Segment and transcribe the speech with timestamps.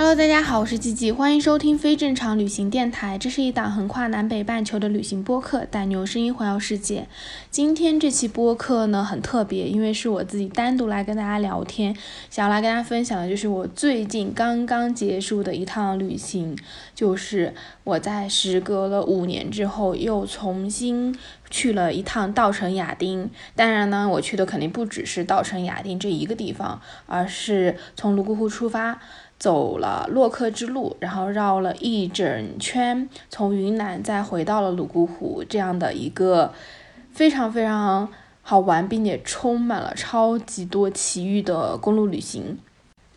[0.00, 3.18] Hello，大家好，我是季季，欢迎收听非正常旅行电台。
[3.18, 7.06] 这是一档横跨南北半球的旅行播客，带你用声音环游世界。
[7.50, 11.94] 今天这期播客呢很特别，因为是我自己单独来跟大家聊天，
[12.30, 16.56] 想要来跟大家分享的就是我最近刚刚结束的一趟旅行，
[16.94, 17.52] 就是
[17.84, 21.14] 我在时隔了五年之后又重新
[21.50, 23.28] 去了一趟稻城亚丁。
[23.54, 28.98] 当然呢，我去的肯定不只是稻城亚丁这一个地方，而是从泸沽湖出发。
[29.40, 36.52] 走了洛克之路，然后绕了一整圈，从云南再回到了泸沽湖，这样的一个
[37.10, 38.06] 非常非常
[38.42, 42.58] 好玩，并且充满了超级多奇遇的公路旅行。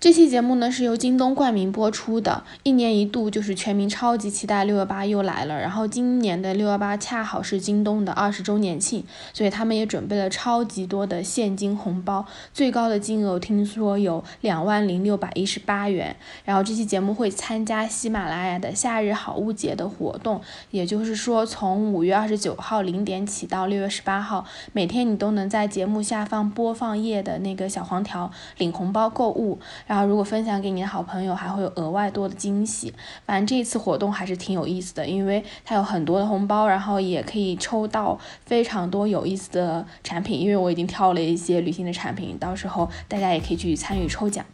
[0.04, 5.58] 这期节目呢是由京东冠名播出的，一年一度就是全民超级期待六幺八又来了。
[5.58, 16.14] 然后今年的六幺八恰好是京东的二十周年庆，所以他们也准备了超级多的现金红包，最高的金额听说有两万零六百一十八元。
[16.44, 24.44] 然后这期节目会参加喜马拉雅的夏日好物节的活动，也就是说从五月二十九号零点起到六月十八号，
[24.74, 29.62] 每天你都能在节目下方播放页的那个小黄条领红包购物。
[29.98, 32.94] 后，如果分享给你的好朋友，还会有额外多的惊喜。
[33.26, 40.40] 反正这次活动还是挺有意思的，因为它有很多的红包，然后也可以抽到非常多有意思的产品。
[40.40, 44.46] 因为我已经挑了一些旅行的产品，到时候大家也可以去参与抽奖。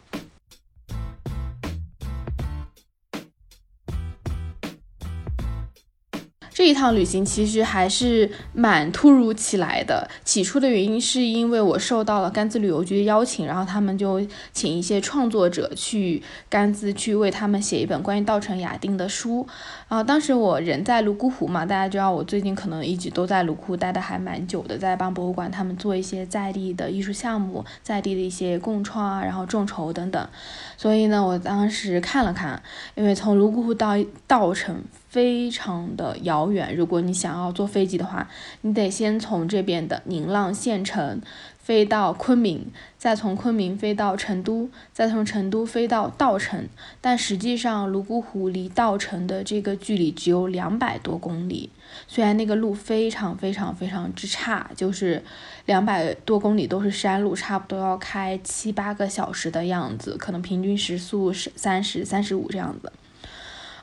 [6.60, 10.06] 这一趟旅行其实还是蛮突如其来的。
[10.26, 14.20] 起初的原因是因为我受到了甘孜旅游局的邀请，然后他们就
[14.52, 19.46] 请一些创作者去甘孜去为他们写一本关于稻城亚丁的书。
[19.88, 30.28] 然后当时我人在泸沽湖嘛，大家知道我最近可能一直都在泸沽湖待的还蛮久的，在帮博物馆他们做一些在地的艺术项目，在地的一些共创啊，然后众筹等等。
[30.76, 32.62] 所以呢，我当时看了看，
[32.96, 33.94] 因为从泸沽湖到
[34.26, 34.84] 稻城。
[35.10, 41.20] 非常的遥远，如果你想要坐飞机的话，你得先从这边的宁浪县城
[41.58, 46.68] 飞到昆明，再从昆明飞到成都，再从成都飞到稻城。
[47.00, 51.70] 但实际上，泸沽湖离稻城的这个距离只有两百多公里，
[52.06, 55.24] 虽然那个路非常非常非常之差，就是
[55.66, 62.92] 两百多公里都是山路，差不多要开七八个小时的样子，可能平均时速是三十三十五这样子。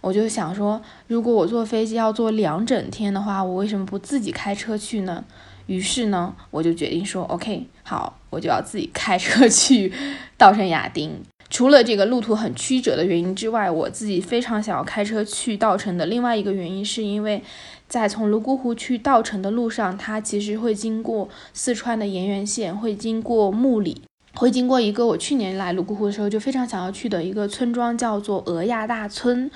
[0.01, 5.23] 我就想说，如果我坐飞机要坐两整天的话，我为什么不自己开车去呢？
[5.65, 9.91] 于是呢，我就决定说，OK，好，我就要自己开车去
[10.37, 11.21] 稻城亚丁。
[11.49, 17.43] 除了这个路途很曲折的原因之外，我自己非常想要开车去稻城的另外一个原因，是因为
[17.87, 24.01] 在从泸沽湖去稻城的路上，它其实会经过四川的盐源县，会经过木里，
[24.35, 29.49] 会经过一个我去年来泸沽湖的时候就非常想要去的一个村庄，叫做俄亚大村。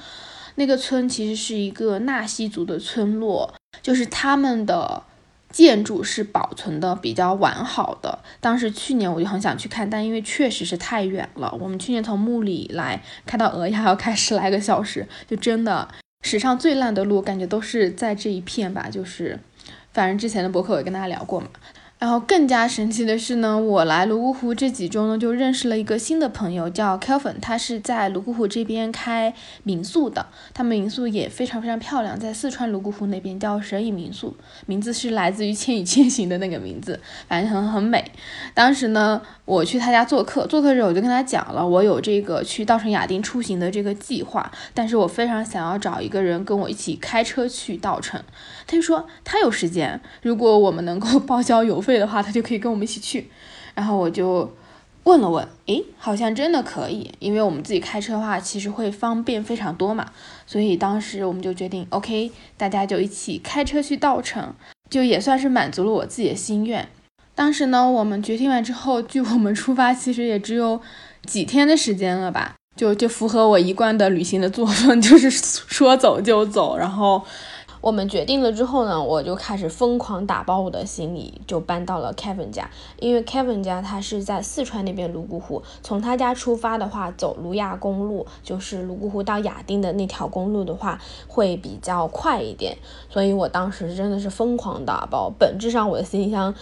[0.55, 5.03] 那个村其实是一个纳西族的村落，就是他们的
[5.51, 8.19] 建筑是保存的比较完好的。
[8.39, 15.87] 当时去年我就很想去看，但因为确实是太远了，我们去年从木里来开到俄亚要开十来个小时，就真的
[16.23, 18.89] 史上最烂的路，感觉都是在这一片吧。
[18.89, 19.39] 就是
[19.93, 21.47] 反正之前的博客我也跟大家聊过嘛。
[22.01, 29.31] 然后更加神奇的是呢，我来泸沽湖这几周呢，就认识了一个新的朋友，叫 Kelvin，他是在泸沽湖这边开
[29.61, 38.11] 民宿的，他们民宿也非常非常漂亮，在四川泸沽湖那边叫神隐民宿，名字是来自于《千与千寻》的那个名字，反正很很美。
[38.55, 48.19] 当时呢，我去他家做客，做客时候我就跟他讲了，我有这个去稻城亚丁出行的这个计划，但是我非常想要找一个人跟我一起开车去稻城。
[48.71, 53.29] 他就说他有时间，如果我们能够报销油费的话，他就可以跟我们一起去。
[53.75, 54.49] 然后我就
[55.03, 60.05] 问了问，诶，好像真的可以，因为我们自己开车的话，其实会方便非常多嘛。
[60.47, 64.53] 所以当时我们就决定，OK，大家就一起开车去稻城，
[64.89, 66.87] 就也算是满足了我自己的心愿。
[67.35, 70.79] 当时呢，我们决定完之后， 距我们出发其实也只有
[71.25, 77.21] 几天的时间了吧，就就符合我一贯的旅行的作风， 就是说走就走，然后。
[77.81, 82.69] 我们决定了之后呢，我就开始疯狂打包我的行李，就搬到了 Kevin 家。
[82.99, 92.77] 因为 Kevin 家他是在四川那边泸沽湖，从他家出发的话，走卢亚公路，就是泸沽湖到亚丁的那条公路的话，会比较快一点。
[93.09, 96.53] 所以我当时真的是疯狂打包，本质上我的行李箱。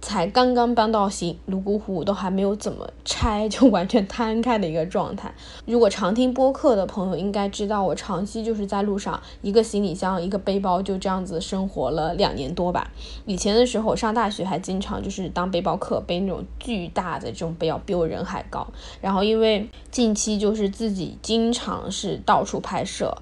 [0.00, 5.34] 才刚刚搬到新泸沽湖，都还没有怎么拆，就完全摊开的一个状态。
[5.64, 12.90] 如果常听播客的朋友应该知道，我长期就是在路上，一个行李箱，一个背包，就这样子生活了两年多吧。
[13.24, 18.66] 以前的时候上大学还经常就是当背包客，背那种巨大的这种背包，比我人还高。
[19.00, 23.16] 然后因为近期就是自己经常是到处拍摄。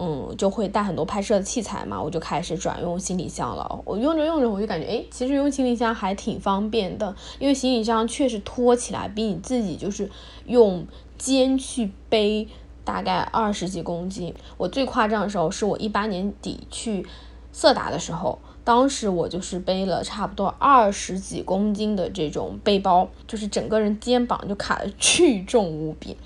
[0.00, 3.82] 嗯，就会带很多拍摄的器材嘛，我就开始转用行李箱了。
[3.84, 10.08] 我用着用着，我就感觉，哎，其实用行李箱还挺方便的，因为行李箱确实拖起来比你自己就是
[10.46, 10.86] 用
[11.18, 12.46] 肩去背
[12.84, 14.32] 大概二十几公斤。
[14.56, 17.04] 我最夸张的时候是我一八年底去
[17.50, 26.16] 色达的时候，当时我就是背了差不多二十几公斤的这种背包，就是整个人肩膀就卡的 巨重无比。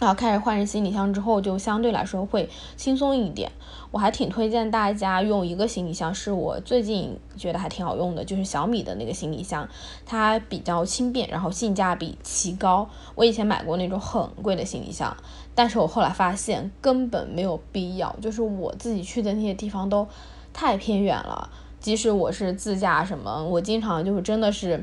[0.00, 3.52] 然后开始换成行李箱之后，就相对来说会轻松一点。
[3.90, 9.68] 我还挺推荐大家用一个行李箱，是我最近觉得还挺好用的，就是小米的那个行李箱，
[10.06, 12.88] 它比较轻便，然后性价比奇高。
[13.14, 15.14] 我以前买过那种很贵的行李箱，
[15.54, 20.08] 但是我后来发现根本没有必要，就是我自己去的那些地方都
[20.54, 24.82] 太偏远了，即使我是自驾什么，我经常就是真的是。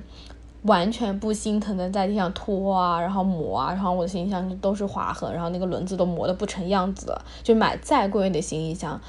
[0.63, 7.25] 完全不心疼的在地上拖啊，然后磨啊，然后我的行李箱都是划痕，然后那个轮子都磨得不成样子了。
[7.43, 8.99] 就买再贵的行李箱，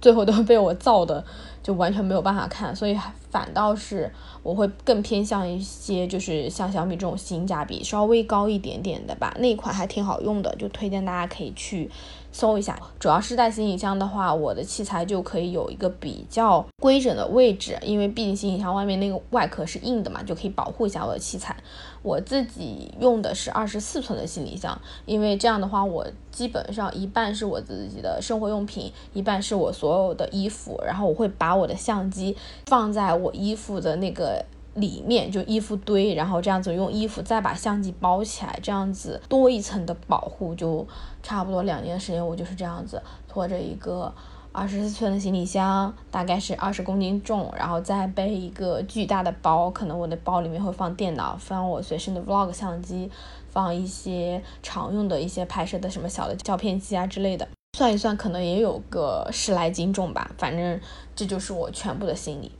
[0.00, 1.24] 最后都被我造的
[1.62, 2.74] 就完全没有办法看。
[2.74, 2.98] 所以
[3.30, 4.12] 反倒是
[4.42, 11.90] 我会更偏向一些，就是像小米这种性价比稍微高一点点的吧，那款还挺好用的，就推荐大家可以去。
[12.34, 21.56] 搜一下，主要是带行李箱的话，我的器材就可以有一个比较规整的位置，因为毕竟行李箱外面那个外壳是硬的嘛，就可以保护一下我的器材。
[22.02, 24.76] 我自己用的是二十四寸的行李箱，
[25.06, 32.36] 因为这样的话，我基本上一半是我自己的生活用品，一半是我所有的衣服，然后我会把我的相机
[32.66, 34.44] 放在我衣服的那个。
[34.74, 40.86] 里面就衣服堆，然后这样子用衣服再把相机包起来，这样子多一层的保护，就
[41.22, 44.12] 差不多两年时间，我就是这样子拖着一个
[44.50, 53.10] 二十四寸的行李箱，大概是二十公斤重，然后再背一个巨大的包，可能我的包里面会放电脑，放我随身的 vlog 相机，
[53.48, 60.80] 放一些常用的一些拍摄的什么小的胶片机啊之类的，算一算可能也有个十来斤重吧，反正
[61.14, 62.50] 这就是我全部的行李。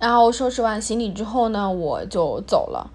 [0.00, 2.90] 然后收拾完行李之后呢，我就走了。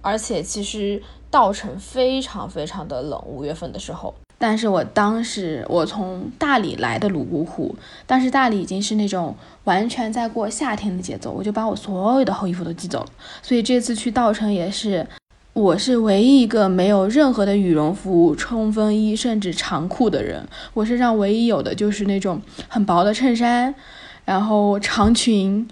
[0.00, 1.00] 而且其实
[1.30, 4.14] 稻城非常非常的冷，五月份的时候。
[4.36, 7.76] 但是我当时我从大理来的泸沽湖，
[8.06, 13.06] 当时大理已经是那种完全在过夏天的节奏，我就把我所有的厚衣服都寄走了。
[13.40, 15.06] 所以这次去稻城也是，
[15.52, 20.48] 我是唯一一个没有任何的羽绒服、冲锋衣甚至长裤的人。
[20.74, 23.72] 我身上唯一有的就是那种很薄的衬衫，
[24.24, 25.68] 然后长裙。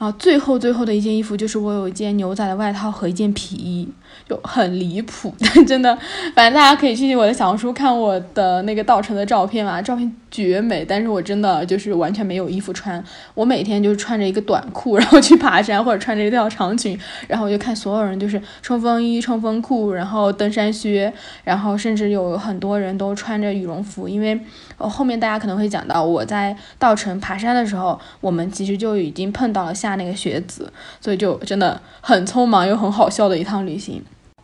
[0.00, 3.86] 啊，最后最后的一件衣服就是我有一件牛仔的外套和一件皮衣，
[4.28, 5.96] 就很离谱， 但真的。
[6.34, 10.14] 反正大家可以去我的小红书看我的那个稻城的照片嘛，照片。
[10.30, 13.02] 绝美，但是我真的就是完全没有衣服穿。
[13.34, 21.12] 我每天就是穿着一个短裤， 然后去爬山，或者穿着一条长裙，然后我就看所有人就是冲锋衣、冲锋裤，然后登山靴，
[21.42, 24.08] 然后甚至有很多人都穿着羽绒服。
[24.08, 24.40] 因为
[24.76, 33.99] 后面大家可能会讲到，我在稻城爬山的时候，我们其实就已经碰到了下那个雪子，所以就真的很匆忙又很好笑的一趟旅行。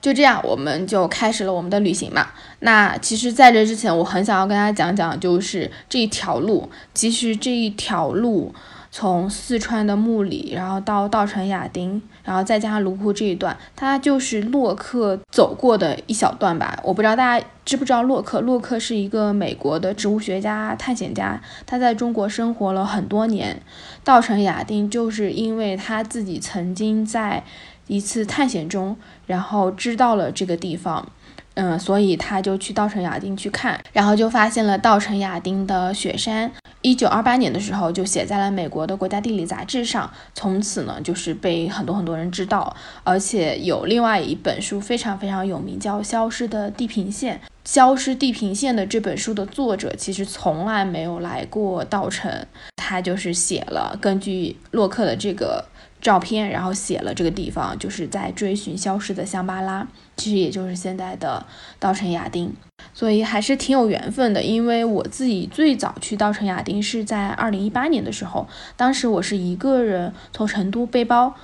[0.07, 2.29] 就这样，我们就开始了我们的旅行嘛。
[2.61, 6.71] 那其实，在这之前，我很想要跟大家讲讲，就是这一条路。
[6.95, 8.55] 其实这一条路
[8.93, 16.79] 从四川的木里，然后到稻城亚丁，然后再加上泸沽这一段，它就是洛克走过的一小段吧。
[16.85, 18.41] 我不知道大家知不知道洛克？
[18.41, 23.61] 洛克是一个美国的植物学家、探险家，他在中国生活了很多年。
[24.05, 27.43] 稻城亚丁就是因为他自己曾经在。
[27.89, 28.97] 一次探险中，
[29.27, 31.07] 然后知道了这个地方，
[31.55, 36.51] 嗯，所以他就去稻城亚丁去看，然后就发现了稻城亚丁的雪山。
[36.83, 42.77] 一九二八年的时候，就写在了美国的国家地理杂志上，从此呢，就是被很多很多人知道。
[43.03, 47.41] 而且有另外一本书非常非常有名，叫《消失的地平线》。
[47.65, 55.65] 消失地平线的这本书的作者其实从来没有来过稻城，他就是写了根据洛克的这个
[56.07, 59.85] 照片，然后写了这个地方，就是在追寻消失的香巴拉，
[60.17, 61.45] 其实也就是现在的
[61.81, 62.55] 稻城亚丁，
[62.95, 64.41] 所以还是挺有缘分的。
[64.41, 68.47] 因为我自己最早去稻城亚丁是在二零一八年的时候，
[68.77, 71.35] 当时我是一个人从成都背包。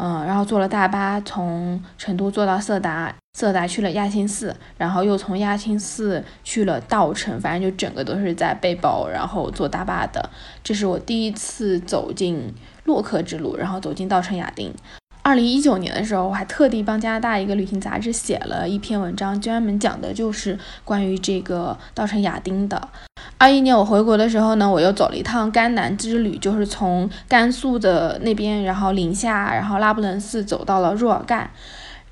[0.00, 10.30] 嗯，然后坐了大巴从成都坐到色达，色达去了亚青寺，然后又从亚青寺去了稻城，反正就整个都是在背包，然后坐大巴的。
[10.62, 12.54] 这是我第一次走进
[12.88, 14.72] 洛克之路，然后走进稻城亚丁。
[15.22, 22.88] 二零一九年的时候，我还特地帮加拿大一个旅行杂志写了一篇文章，专门讲的就是关于这个稻城亚丁的。
[23.36, 31.50] 二一年我回国的时候呢，我又走了一趟甘南之旅，就是从甘肃的那边，然后宁夏，然后拉卜楞寺走到了若尔盖。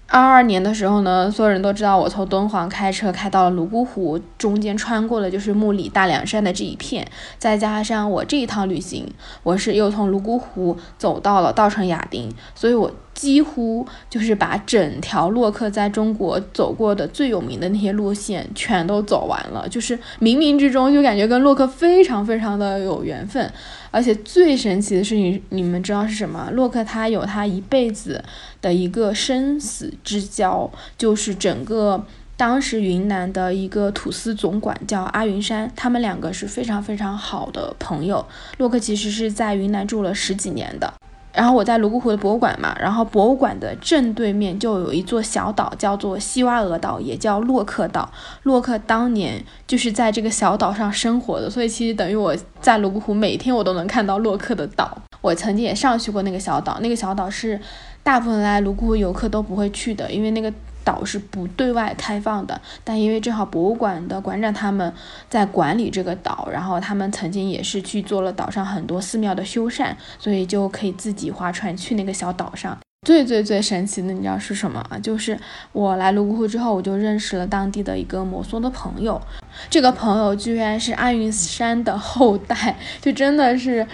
[0.08, 7.06] 二二年的时候呢，所有人都知道我从敦煌开车开到了泸沽湖，中间穿过的就是木里大凉山的这一片，
[7.38, 9.06] 再加上我这一趟旅行，
[9.42, 12.90] 我是又从泸沽湖走到了稻城亚丁，所以我。
[13.16, 23.50] 几乎就是把整条洛克在中国走过的最有名的那些路线全都走完了，就是冥冥之中就感觉跟洛克非常非常的有缘分，
[23.90, 26.50] 而且最神奇的事情，你们知道是什么？
[26.52, 28.22] 洛克他有他一辈子
[28.60, 32.04] 的一个生死之交，就是整个
[32.36, 38.26] 当时云南的一个土司总管叫阿云山，他们两个是非常非常好的朋友。
[38.58, 40.92] 洛克其实是在云南住了十几年的。
[41.32, 48.10] 然后我在泸沽湖的博物馆嘛，然后博物馆的正对面就有一座小岛，叫做西洼俄岛，也叫洛克岛。
[48.44, 54.96] 洛克当年就是在这个小岛上生活的，所以其实等于我在泸沽湖每天我都能看到洛克的岛。
[55.20, 57.60] 我曾经也上去过那个小岛，那个小岛是
[58.06, 60.52] 大部分来泸沽湖游客都不会去的，因为那个。
[60.86, 64.92] 岛是不对外开放的，但因为正好博物馆的馆长他们
[65.28, 72.78] 在管理这个岛，然后他们曾经也是去做了岛上很多寺庙的修缮，所以就可以自己划船去那个小岛上。
[73.04, 74.98] 最最最神奇的，你知道是什么啊？
[74.98, 75.36] 就是
[75.72, 79.20] 我来泸沽湖之后，我就认识了当地的一个摩梭的朋友，
[79.68, 83.84] 这个朋友居然是阿云山的后代，就真的是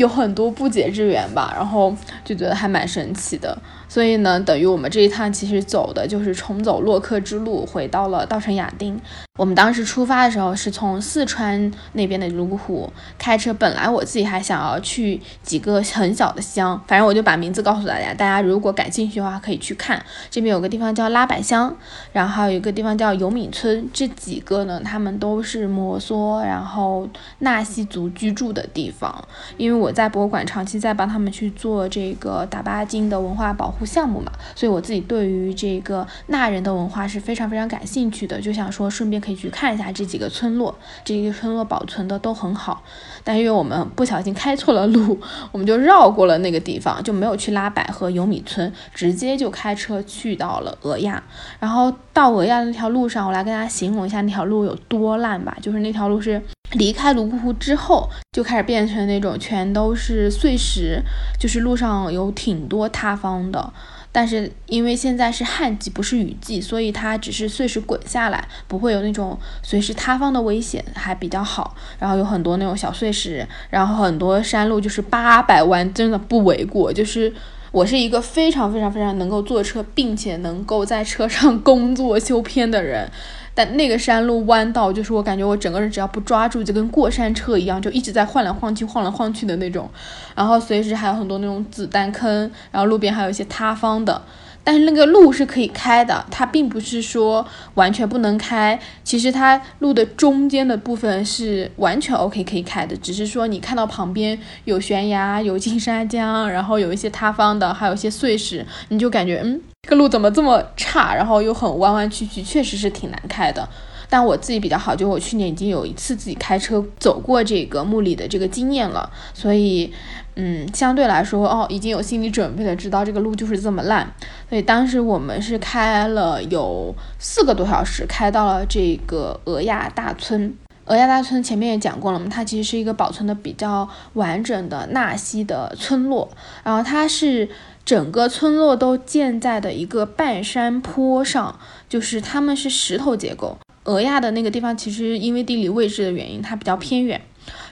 [0.00, 3.56] 有很多不解之缘吧，然后就觉得还蛮神奇的。
[3.86, 8.98] 所以呢，等于我们这一趟其实走的就是重走洛克之路，回到了稻城亚丁。
[9.40, 20.04] 我们当时出发的时候是从四川那边的泸沽湖开车，本来我自己还想要去几个很小的乡，反正我就把名字告诉大家，大家如果感兴趣的话可以去看。
[20.30, 21.74] 这边有个地方叫拉柏乡，
[22.12, 29.26] 然后有一个地方叫游闽村，这几个呢，他们都是摩梭然后纳西族居住的地方。
[29.56, 39.29] 因为我在博物馆长期在帮他们去做这个达巴金的文化保护项目嘛，所以我自己对于这个纳人的文化是非常非常感兴趣的，就想说顺便可以。
[39.30, 42.82] 可以去看一下这几个村落，这些村落保存的都很好，
[43.22, 45.16] 但因为我们不小心开错了路，
[45.52, 51.22] 我们就绕过了那个地方，就没有去拉百和尤米村，直接就开车去到了俄亚。
[51.60, 61.00] 然后到俄亚那条路上，我来跟大家形容一下那条路有多烂吧，就是那条路是离开泸沽湖之后就开始变成那种全都是碎石，
[61.38, 63.72] 就是路上有挺多塌方的。
[64.12, 71.76] 但是因为现在是旱季，不是雨季，所以它只是碎石滚下来，不会有那种随时塌方的危险，还比较好。
[71.98, 76.92] 然后有很多那种小碎石，然后很多山路就是八百弯，真的不为过。
[76.92, 77.32] 就是
[77.72, 83.08] 我是一个非常非常非常能够坐车，并且能够在车上工作修片的人。
[83.54, 89.90] 但那个山路弯道，就是我感觉我整个人只要不抓住，就跟过山车一样，就一直在晃来晃去、晃来晃去的那种。
[90.34, 94.22] 然后随时还有很多那种子弹坑，然后路边还有一些塌方的。
[94.62, 98.78] 但是那个路是可以开的，它并不是说完全不能开。
[99.02, 109.60] 其实它路的中间的部分是完全 OK 可以开的，只是说你看到旁边有悬崖、有金沙江，然后有一些塌方的，还有一些碎石，你就感觉嗯。
[109.82, 113.66] 这个路怎么这么差，然后又很弯弯曲曲，确实是挺难开的。
[114.10, 119.90] 但我自己比较好，就我去年已经有一次自己开车走过这个墓里的这个经验了，所以，
[120.34, 124.12] 嗯，相对来说，哦，已经有心理准备了，知道这个路就是这么烂。
[124.48, 130.52] 所以当时我们是开了有四个多小时，开到了这个俄亚大村。
[130.86, 136.28] 俄亚大村前面也讲过了嘛，它其实是一个保存的比较完整的纳西的村落，
[136.64, 137.48] 然后它是。
[137.82, 143.58] 整个村落都建在的一个半山坡上，就是他们是石头结构。
[143.90, 147.20] 俄亚的那个地方其实因为地理位置的原因，它比较偏远，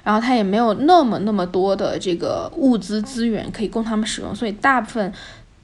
[0.02, 5.12] 然后它也没有那么那么多的这个物资资源可以供他们使用，所以大部分。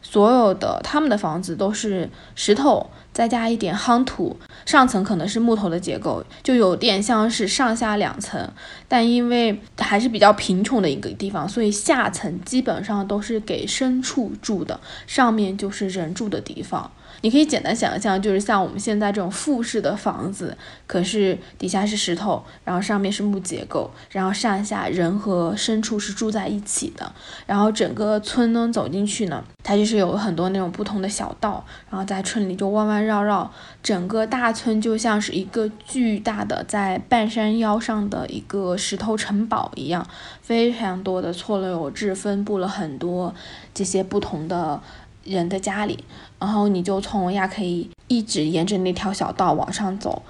[0.07, 2.91] 所有的他们的房子都是石头。
[3.15, 8.51] 再加一点夯土，上层可能是木头的结构，就有点像是上下两层。
[8.87, 16.91] 但因为还是比较贫穷的一个地方，所以下层基本上都是给牲畜住的，上面就是人住的地方。
[17.25, 20.55] 你可以简单想象，就是像我们现在这种复式的房子，
[20.87, 27.11] 可是底下是石头，然后上面是木结构，然后上下人和牲畜是住在一起的。
[27.47, 33.51] 然后整个村呢走进去呢，它就是有很多那种不同的小道，然后在村里就弯弯绕绕，
[33.83, 40.07] 整个大村就像是一个巨大的在半山腰上的一个石头城堡一样，
[40.43, 43.35] 非常多的错落有致，分布了很多
[43.73, 44.83] 这些不同的。
[45.25, 46.05] 人的家里，
[46.39, 50.23] 然后你就从亚克力一直沿着那条小道往上走，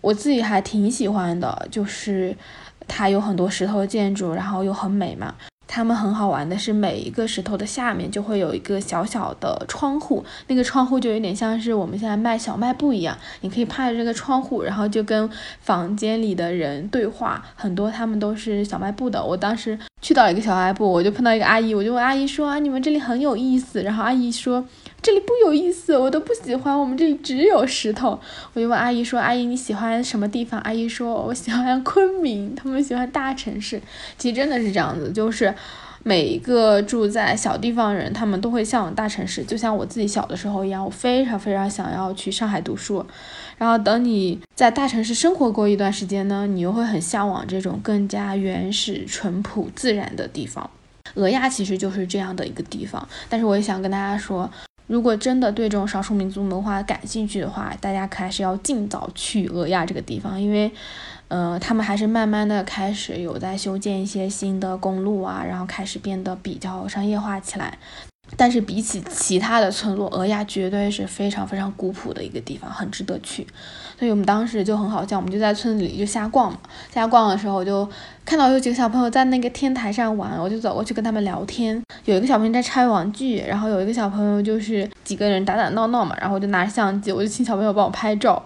[0.00, 2.36] 我自己还挺喜欢的，就是
[2.86, 5.34] 它有很多石头建筑，然后又很美嘛。
[5.74, 15.26] 他们很好玩的是，每一个石头的下面就会有一个小小的窗户，那个窗户就有点像是我们现在卖小卖部一样，你可以趴着这个窗户，然后就跟
[15.60, 17.42] 房间里的人对话。
[17.54, 19.24] 很多他们都是小卖部的。
[19.24, 24.62] 我当时去到一个小卖部，我就碰到一个阿姨，我就问阿姨说：“啊，你们这里很有意思。”然后阿姨说
[25.02, 28.18] ：“这里不有意思，我都不喜欢，我们这里只有石头。”
[28.54, 33.82] 我就问阿姨说：“阿姨你喜欢什么地方？”阿姨说：“我喜欢昆明，他们喜欢大城市。”
[34.16, 35.54] 其实真的是这样子，就是。
[36.04, 40.84] 每一个住在小地方人，他们都会向往大城市，就像我自己小的时候一样。
[40.84, 43.06] 我非常非常想要去上海读书，
[43.56, 50.68] 然后等你在大城市生活过一段时间呢，你又会很向往这种更加原始、淳朴、自然的地方。
[51.14, 53.08] 俄亚其实就是这样的一个地方。
[53.28, 54.50] 但是我也想跟大家说，
[54.92, 60.70] 如果真的对这种少数民族文化感兴趣的话，大家可还是要尽早去俄亚这个地方，因为。
[61.28, 67.78] 呃，他们还是慢慢的开始有在修建一些新的公路啊，然后开始变得比较商业化起来。
[68.36, 73.46] 但是比起其他的村落，俄亚绝对是非常非常古朴的一个地方，很值得去。
[73.98, 76.58] 所以我们当时就很好笑，我们就在村子里就瞎逛嘛。
[76.92, 77.88] 瞎逛的时候，就
[78.24, 81.80] 看到有几个小朋友在那个天台上玩，我就走过去跟他们聊天。
[82.04, 88.44] 有一个小朋友在拆玩具，然后有一个小朋友就是几个人打打闹闹嘛，然后我就拿着相机，我就请小朋友帮我拍照。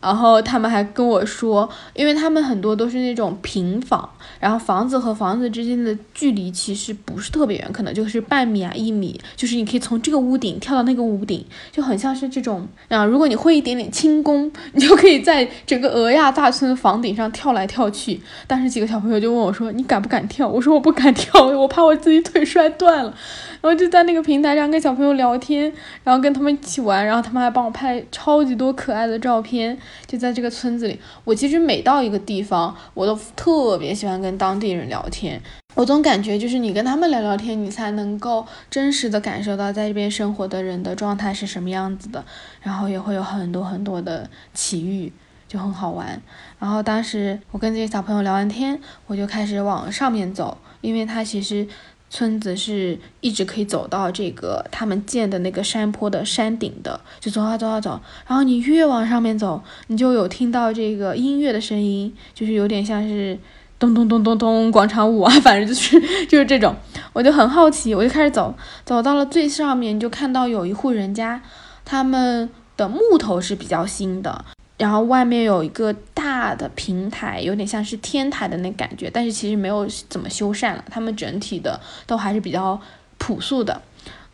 [0.00, 14.94] 然后他们还跟我说，因为他们很多都是那种平房，然后房子和房子之间的距离其实不是特别远，可能就是半米啊一米，就是你可以从这个屋顶跳到那个屋顶，就很像是这种啊，如果你会一点点轻功，你就。
[14.94, 23.14] 可以在整个俄亚大村的房顶上跳来跳去，当时几个小朋友我就问我说：“你敢不敢跳？”我说：“我不敢跳，我怕我自己腿摔断了。”
[23.62, 25.72] 然后就在那个平台上跟小朋友聊天，
[26.02, 29.78] 然后跟他们一起玩，然后他们还帮我拍超级多可爱的照片。
[30.06, 35.40] 就在这个村子里，我其实每到一个地方，我都特别喜欢跟当地人聊天。
[35.74, 42.24] 我总感觉就是你跟他们聊聊天，你才能够真实的感受到在这边生活的人的状态是什么样子的，
[42.60, 45.12] 然后也会有很多很多的奇遇，
[45.48, 46.20] 就很好玩。
[46.64, 51.68] 然后当时我跟这些小朋友聊完天，我就开始往上面走，因为它其实
[52.08, 58.00] 村子是一直可以走到这个他们建的那个山坡的山顶的，就走啊走啊走。
[58.26, 63.38] 然后你越往上面走，你就有听到这个音乐的声音，就是有点像是。
[63.76, 66.74] 咚咚咚咚咚，广场舞啊， 反正就是就是这种，
[67.12, 68.54] 我就很好奇，我就开始走，
[68.86, 71.42] 走到了最上面，就看到有一户人家，
[71.84, 72.48] 他们
[72.78, 74.42] 的木头是比较新的，
[74.84, 82.78] 然后外面有一个大的平台，有点像是天台的那感觉，但是其实没有怎么修缮了，他们整体的都还是比较
[83.16, 83.80] 朴素的。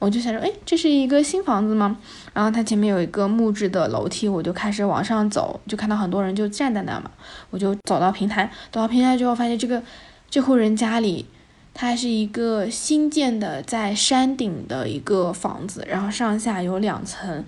[0.00, 1.96] 我就想说，哎，这是一个新房子吗？
[2.34, 7.08] 然后它前面有一个木质的楼梯，我就开始往上走，就看到很多人就站在那嘛。
[7.50, 9.80] 我就走到平台，走到平台之后，发现这个
[10.28, 11.26] 这户人家里，
[11.72, 17.44] 它是一个新建的在山顶的一个房子，然后上下有两层。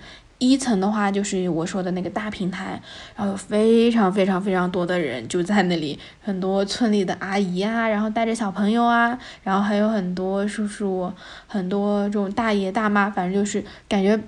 [0.49, 2.81] 一层的话就是我说的那个大平台，
[3.15, 11.11] 然后有非常非常非常多的人就在那里，很多村里的阿姨啊，然后带着小朋友啊，然后还有很多叔叔，
[11.47, 14.19] 很多这种大爷大妈，反正就是感觉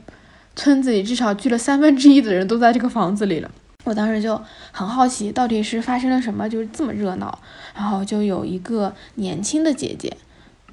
[0.56, 3.52] 村子里至少聚了三分之一的人都在这个房子里了。
[3.84, 7.40] 我当时就很好奇，到底是发生了什么，就是这么热闹。
[7.76, 10.16] 然后就有一个年轻的姐姐，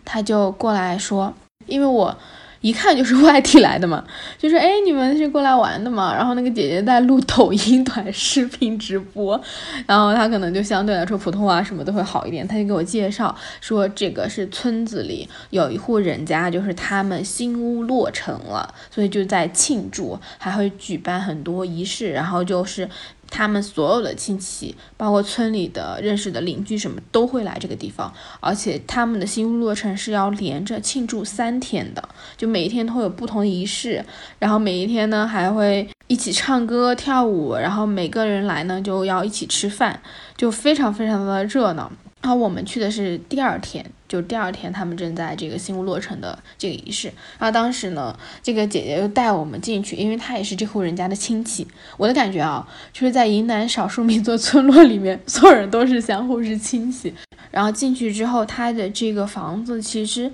[0.05, 1.35] 她就过来说，
[1.67, 2.17] 因为我。
[2.63, 4.03] 一看就是外地来的嘛，
[4.39, 6.15] 就说哎，你们是过来玩的嘛？
[6.15, 9.39] 然后那个姐姐在录抖音短视频直播，
[9.87, 22.89] 然后她可能就相对来说普通话什么都会好一点，她就给我介绍说这个是村子里有一户人家，就是他们新屋落成了，所以就在庆祝，还会举办很多仪式，然后就是。
[23.35, 34.05] 他们所有的亲戚，包括村里的认识的邻居什么都会来这个地方，而且他们的新屋落成是要连着庆祝三天的，就每一天都会有不同的仪式，
[34.39, 39.99] 然后每一天呢还会一起唱歌跳舞，然后每个人来呢就要一起吃饭，
[40.37, 41.91] 就非常非常的热闹。
[42.21, 47.09] 然后我们去的是第二天，就第二天他们正在这个新屋落成的这个仪式。
[47.39, 51.67] 然后当时呢，这个姐姐又带我们进去，因为她也是这户人家的亲戚。
[51.97, 57.15] 我的感觉啊，就是在云南少数民族村落里面，所有人都是相互是亲戚。
[57.51, 60.31] 然后进去之后，他的这个房子其实。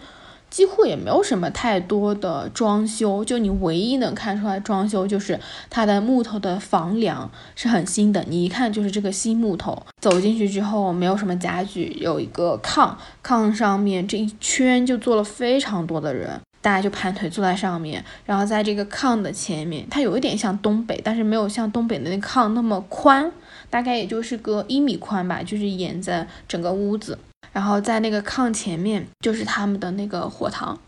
[0.50, 9.82] 几乎也没有什么太多的装修，就你唯一能看出来装修就是它的木头的房梁是很新的，你一看就是这个新木头。
[10.00, 23.30] 走进去之后没有什么家具，有一个炕，炕上面这一圈就坐了非常多的人，大家就盘腿坐在上面，然后在这个炕的前面，它有一点像东北，但是没有像东北的那炕那么宽，
[23.68, 27.18] 大概也就是个一米宽吧，就是沿着整个屋子。
[27.52, 30.78] 然后在那个炕前面就是他们的那个火塘，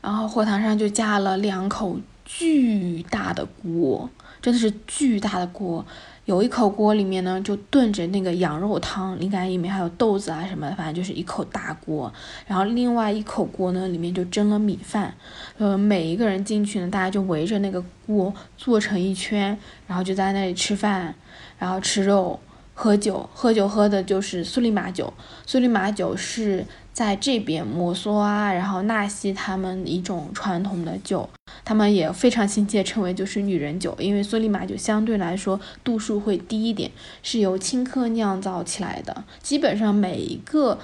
[0.00, 4.08] 然后火塘上就架了两口巨大的锅，
[4.40, 5.84] 真的是巨大的锅。
[6.24, 12.12] 有一口锅里面呢就炖着那个羊肉汤，应该里面还有豆子啊什么的，反正就是一口大锅。
[12.48, 15.14] 然后另外一口锅呢里面就蒸了米饭。
[15.56, 21.14] 呃，每一个人进去呢，大家就围着那个锅坐成一圈，然后就在那里吃饭，
[21.58, 22.40] 然后吃肉。
[22.78, 25.10] 喝酒，喝酒喝的就是苏里马酒。
[25.46, 31.26] 苏里马酒是在这边摩梭啊，然后纳西他们一种传统的酒，
[31.64, 36.90] 他们也非常亲切称为就是女人酒，因为苏里马酒相对来说度数会低一点，
[37.22, 40.78] 是由青稞酿造起来的，基本上每一个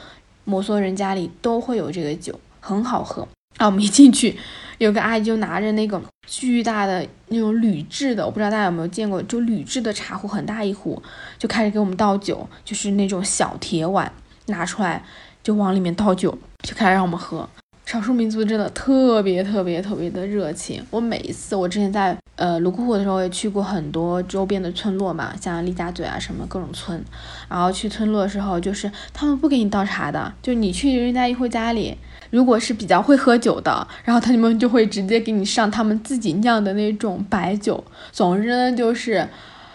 [0.44, 3.28] 摩梭人家里都会有这个酒，很好喝。
[3.58, 4.38] 啊，我们一进去，
[4.82, 11.00] 有个阿姨就拿着那个巨大的那种铝制的，我不知道大家有没有见过，就铝制的茶壶，很大一壶，
[11.38, 14.10] 就开始给我们倒酒，就是那种小铁碗
[14.46, 15.04] 拿出来，
[15.40, 17.48] 就往里面倒酒，就开始让我们喝。
[17.86, 20.84] 少数民族真的特别特别特别的热情。
[20.90, 27.00] 我每一次，我之前在呃泸沽湖的时候也去过很多周边的村落嘛，像李家嘴啊什么各种村，
[27.48, 31.96] 然后去村落的时候，就是他们不给你倒茶的，就你去人家一户家里。
[32.32, 37.84] 如果是比较会喝酒的，然后他们就会直接给你上他们自己酿的那种白酒。
[38.10, 39.28] 总之呢，就是，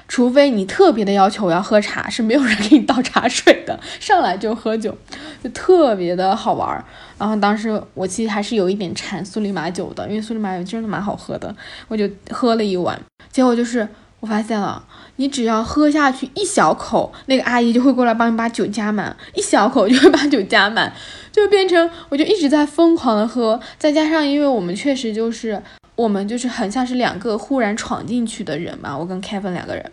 [0.08, 4.98] 除非你特别的要求我要喝茶，是没有人给你倒茶水的，上来就喝酒，
[5.44, 6.84] 就特别的好玩儿。
[7.20, 11.56] 然后当时我其实还是有一点馋苏里马酒的，因为苏里马酒真的蛮好喝的，
[11.88, 13.00] 我就喝了一碗，
[13.32, 13.88] 结果就是
[14.20, 14.84] 我发现了。
[15.20, 20.94] 你只要喝下去一小口，那个阿姨就会过来帮你把酒加满，一小口就会把酒加满，
[21.32, 23.60] 就变成我就一直在疯狂的喝。
[23.80, 25.60] 再加上，因为我们确实就是
[25.96, 29.92] 我们就是很像是两个忽然闯进去的人嘛，我跟 Kevin 两个人，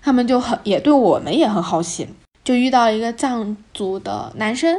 [0.00, 2.06] 他们就很也对我们也很好奇，
[2.44, 4.78] 就遇到一个藏族的男生，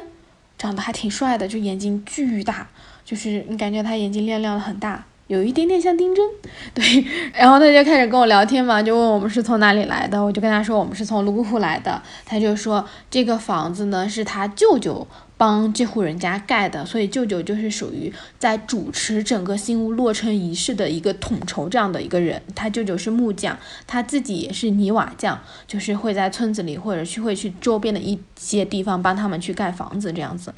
[0.58, 2.70] 长得还挺帅的，就眼睛巨大，
[3.04, 5.04] 就是你感觉他眼睛亮亮的很大。
[5.28, 6.24] 有一点点像丁真，
[6.74, 15.08] 对，然后他就开始跟我聊天嘛，就问我们是从哪里来的，我就跟他说我们是从泸沽湖来的，他就说这个房子呢是他舅舅
[15.38, 23.58] 帮这户人家盖的，所以舅舅就是属于在主持整个新屋落成仪式的一个统筹这样的一个人，他舅舅是木匠，
[23.88, 30.54] 他自己也是泥瓦匠，就是会在村子里或者去会去周边的一些地方帮他们去盖房子这样子。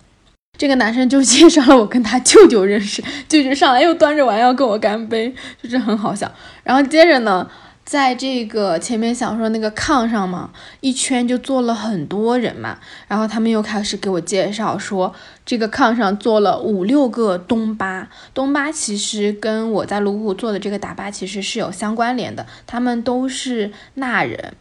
[0.58, 6.32] 这个男生就介绍了我跟他舅舅认识， 舅舅上来又端着碗要跟我干杯，就是很好笑。
[6.63, 7.48] 然后接着呢，
[7.86, 10.50] 在这个前面想说那个炕上嘛，
[10.82, 15.13] 一圈就坐了很多人嘛，然后他们又开始给我介绍说，
[15.46, 24.54] 这个炕上坐了五六个东巴，东巴其实跟我在泸沽湖做的这个打巴其实是有相关联的，他们都是纳人。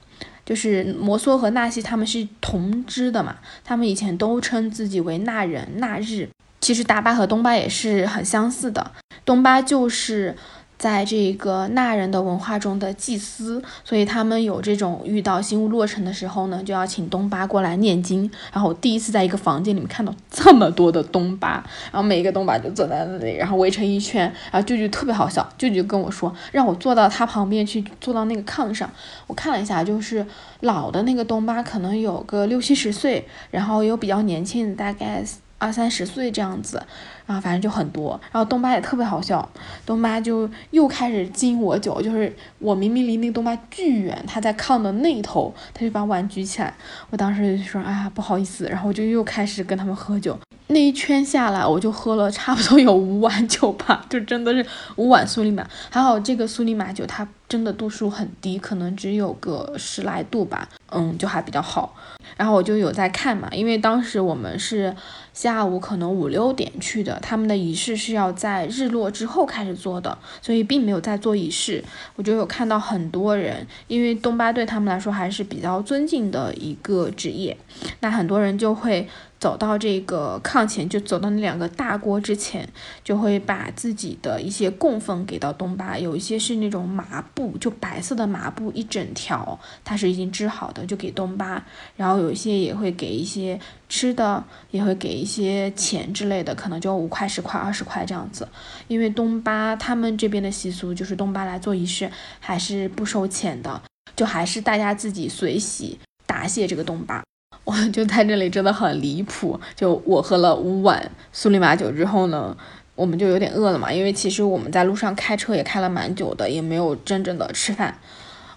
[0.47, 6.27] 就是摩梭和纳西他们是同支的嘛，他们以前都称自己为纳人、纳日。
[6.59, 8.93] 其实达巴和东巴也是很相似的，
[9.27, 10.35] 东巴就是。
[10.79, 18.31] 在这个纳人的文化中的祭司，所以他们有这种遇到新屋落成的时候呢，就要请东巴过来念经。
[18.53, 24.25] 然后我第一次在一个房间里面看到这么多的东巴，然后每一个东巴就坐在那里，然后围成一圈。
[24.53, 28.91] 然后舅舅特别好笑，舅舅跟我说让我坐到他旁边去，坐到那个炕上。
[29.27, 30.27] 我看了一下，就是
[30.61, 35.25] 老的那个东巴可能有个六七十岁，然后有比较年轻的，大概。
[35.59, 36.83] 二三十岁这样子，
[37.27, 39.49] 啊反正就很多，然后东巴也特别好笑，
[39.85, 46.73] 东巴就又开始敬我酒，就是我明明离那个东巴巨远，他在炕的那头，他就把碗举起来，
[47.11, 54.65] 我当时就说哎呀不好意思，然后我就又开始跟他们喝酒，那一圈下来，我就喝了差不多有五碗酒吧，就真的是
[54.97, 55.67] 五碗苏利玛。
[55.91, 61.95] 还好这个苏利玛酒它真的度数很低，可能只有个十来度吧，嗯，就还比较好。
[62.37, 64.95] 然后我就有在看嘛，因为当时我们是
[65.37, 71.85] 下午可能五六点去的，他们的仪式是要在日落之后开始做的，所以并没有在做仪式。
[72.14, 77.55] 我就有看到很多人，因为东巴对他们来说还是比较尊敬的一个职业，
[78.01, 79.07] 那很多人就会。
[79.38, 82.68] 走到这个炕前，就走到那两个大锅之前，
[83.05, 85.99] 就会把自己的一些供奉给到东巴。
[85.99, 91.64] 有一些是那种麻布，就白色的麻布一整条，它是已经织好的，就给东巴。
[91.96, 98.49] 然后有一些也会给一些吃的，也会给一些钱之类的，可能就五块、十块、二十块这样子。
[98.88, 103.83] 因为东巴他们这边的习俗就是东巴来做仪式还是不收钱的，
[104.16, 107.22] 就还是大家自己随喜答谢这个东巴。
[107.66, 112.57] 我 就在这里真的很离谱，就我喝了五碗苏利玛酒之后呢，
[112.94, 117.98] 我们就有点饿了嘛，因为其实我们在路上开车也开了蛮久的，也没有真正的吃饭，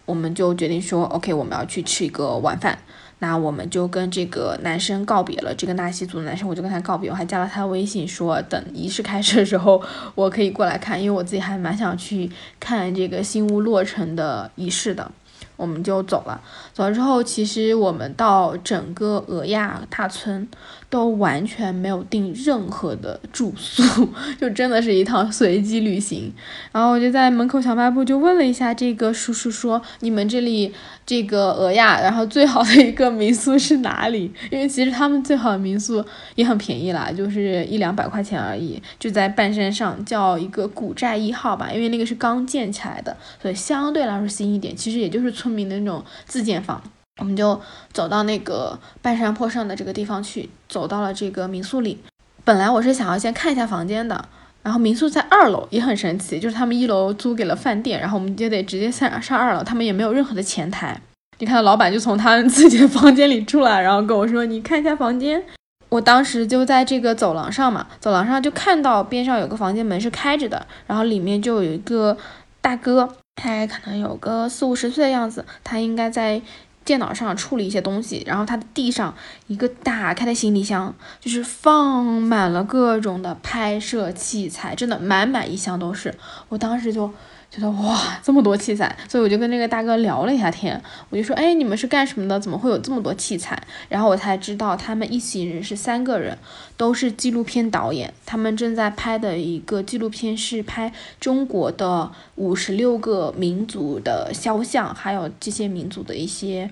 [0.05, 2.77] 我们就决定说，OK，我们要去吃一个晚饭。
[3.21, 9.81] 那我们就跟这个男生告别了，这个纳西族的男生，我就跟他告别，我还加了他微信，说等仪式开始的时候，
[10.15, 15.11] 我可以过来看，因为我自己还蛮想去看这个新屋落成的仪式的。
[15.59, 16.41] 我们就走了，
[16.73, 20.47] 走了之后，其实我们到整个俄亚大村。
[20.89, 26.33] 都完全没有订任何的住宿，就真的是一趟随机旅行。
[26.71, 30.73] 然后我就在门口小卖部就问了一下这个叔叔，说你们这里
[31.05, 34.31] 这个俄亚，然后最好的一个民宿是哪里？
[34.49, 44.75] 因为其实他们最好的民宿也很便宜啦，就是一两百块钱而已，就在半山上，叫一个古寨一号吧，因为那个是刚建起来的，所以相对来说新一点。
[44.75, 46.81] 其实也就是村民的那种自建房。
[47.19, 47.59] 我们就
[47.93, 51.99] 走到那个半山坡上的这个地方去，走到了这个民宿里。
[52.43, 54.25] 本来我是想要先看一下房间的，
[54.63, 60.99] 然后民宿在二楼，也很神奇，就是他们一楼租给了饭店，然后我们就得直接上上二楼，他们也没有任何的前台。
[61.37, 65.43] 你看到老板就从他 自己的房间里出来，然后跟我说：“你看一下房间。”
[65.89, 72.17] 我当时就在这个走廊上嘛，走廊上就看到边上有个房间门是开着的，然后里面就有一个
[72.61, 76.41] 大哥，他可能有个四五十岁的样子，他应该在。
[76.85, 79.13] 电脑上处理一些东西，然后他的地上
[79.47, 86.15] 一个打开的行李箱，就是放满了各种的拍摄器材，真的满满一箱都是。
[86.49, 87.11] 我当时就。
[87.51, 92.39] 觉得哇，这么多器材，所以我就跟那个大哥聊了一下天，我就说，哎，你们是干什么的？
[92.39, 93.59] 怎么会有这么多器材？
[93.89, 96.37] 然后我才知道，他们一行人是三个人，
[96.77, 106.69] 都是纪录片导演，他们正在拍的一个纪录片是拍中国的五十六个民族的肖像，还有这些民族的一些。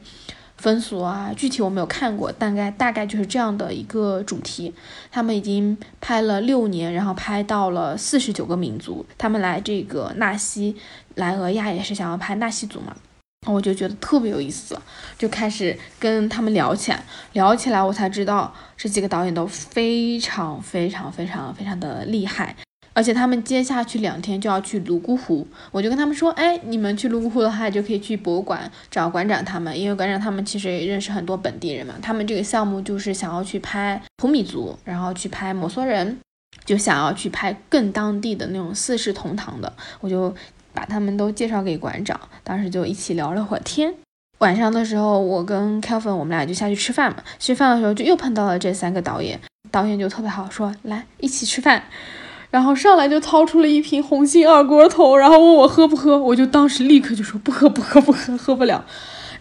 [0.58, 4.74] 风俗啊，具体我没有看过，大概大概就是这样的一个主题。
[5.12, 9.06] 他们已经拍了六年，然后拍到了四十九个民族。
[9.18, 10.76] 他们来这个纳西，
[11.16, 12.96] 来俄亚也是想要拍纳西族嘛。
[13.46, 14.78] 我就觉得特别有意思，
[15.18, 17.02] 就开始跟他们聊起来。
[17.34, 22.56] 聊起来，我才知道这几个导演都非常非常非常非常的厉害。
[22.98, 31.94] 而且他们接下去两天就要去泸沽湖，我就跟他们说，哎，你们去泸沽湖的话，就可以去博物馆找馆长他们，因为馆长他们其实也认识很多本地人嘛。
[32.02, 36.18] 他们这个项目就是想要去拍普米族，然后去拍摩梭人，
[36.66, 39.72] 就想要去拍更当地的那种四世同堂的。
[40.00, 40.34] 我就
[40.74, 43.94] 把他们都介绍给馆长，当时就一起聊了会儿天。
[44.40, 47.24] 晚上的时候，我跟 Kelvin 我们俩就下去吃饭嘛。
[47.38, 51.84] 吃饭的时候就又碰到了这三个导演，导演就特别好，说来一起吃饭。
[52.50, 58.86] 然后上来就掏出了一瓶红星二锅头，然后问我喝不喝，我就当时立刻就说不喝不喝不喝，喝不了。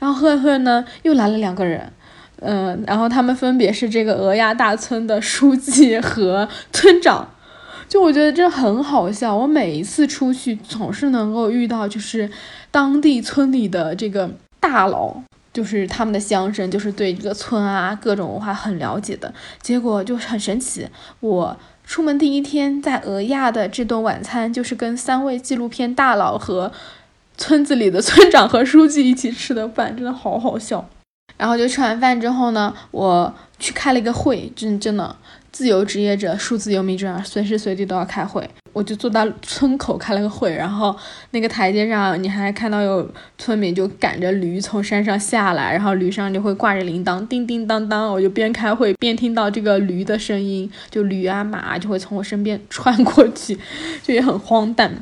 [0.00, 1.92] 然后喝着喝着呢，又来了两个人，
[2.40, 7.30] 嗯，然后他们分别是这个俄亚大村的书记和村长，
[7.88, 9.34] 就我觉得这很好笑。
[9.34, 12.28] 我每一次出去总是能够遇到，就是
[12.72, 19.32] 当地村里的这个大佬，就是他们的乡绅，就是对这个村啊各种文化很了解的。
[19.62, 20.88] 结果就很神奇，
[21.20, 21.56] 我。
[21.86, 26.72] 出门第一天，在俄亚的这顿晚餐就是跟三位纪录片大佬和
[27.38, 30.86] 村子里的村长和书记一起吃的饭，真的好好笑。
[31.36, 35.14] 然后就吃完饭之后呢，我去开了一个会，真真的。
[35.56, 38.46] 自由职业者、数字游民这样，随时随地都要开会。
[38.74, 40.94] 我就坐到村口开了个会，然后
[41.30, 48.12] 那个台阶上，你还看到有村民就赶着驴从山上下来，然后驴上就会挂着铃铛，叮叮当当。
[48.12, 53.58] 我就边开会边听到这个驴的声音，就驴啊马就会从我身边穿过去，
[54.02, 54.92] 就也很荒诞。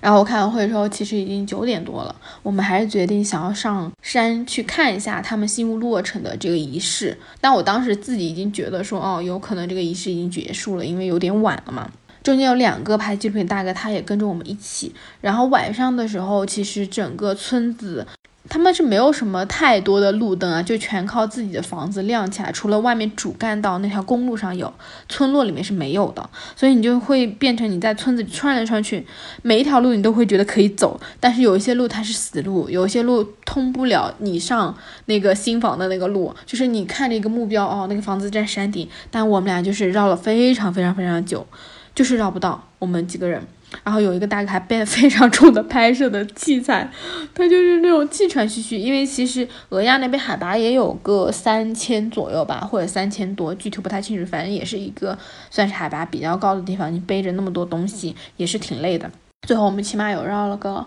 [0.00, 7.18] 然后我开完会之后，其实已经九点多了，我们还是决定想要上山去看一下他们新屋落成的这个仪式。
[7.40, 11.90] 但我当时自己已经觉得说，哦，有可能这个仪式已经结束了，因为有点晚了嘛。
[12.22, 14.94] 中间有两个拍纪录片大哥，他也跟着我们一起。
[15.20, 18.06] 然后晚上的时候，其实整个村子。
[18.48, 22.50] 他们是没有什么太多的路灯啊，就全靠自己的房子亮起来。
[22.50, 24.72] 除了外面主干道那条公路上有，
[25.08, 26.30] 村落里面是没有的。
[26.56, 29.06] 所以你就会变成你在村子里穿来穿去，
[29.42, 34.74] 每一条路你都会觉得可以走，但是有一些路它是死路，有一些路通不了你上
[35.06, 36.34] 那个新房的那个路。
[36.46, 41.46] 就是你看着一个目标哦，那个房子在山顶，但我们俩就是绕了非常非常非常久，
[41.94, 42.64] 就是绕不到。
[42.78, 43.46] 我们几个人。
[43.84, 46.90] 然后有一个大哥还背了非常重的拍摄的器材，
[47.34, 48.76] 他就是那种气喘吁吁。
[48.78, 54.24] 因为其实俄亚那边海拔也有个三千左右吧，或者三千多，具体不太清楚。
[54.24, 55.16] 反正也是一个
[55.50, 59.10] 算是海拔比较高的地方，你背着那么多东西也是挺累的。
[59.46, 60.86] 最后我们起码有绕了个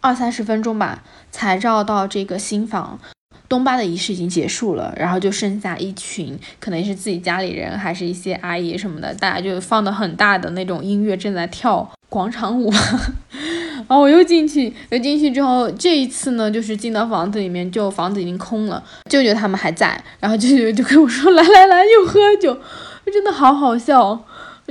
[0.00, 2.98] 二三十分钟吧，才绕到这个新房。
[3.48, 11.90] 东巴的仪式已经结束了，然后就剩下一群，可能是自己家里人，还是一些阿姨什么的，大家就放的很大的那种音乐正在跳。
[12.10, 12.70] 广场舞，
[13.88, 22.58] 然后我又进去，又进去之后，这一次呢，就是进到房子里面，就房子已经空了，舅舅他们还在，然后舅舅就跟我说：“来来来，又喝酒，
[23.10, 24.22] 真的好好笑。”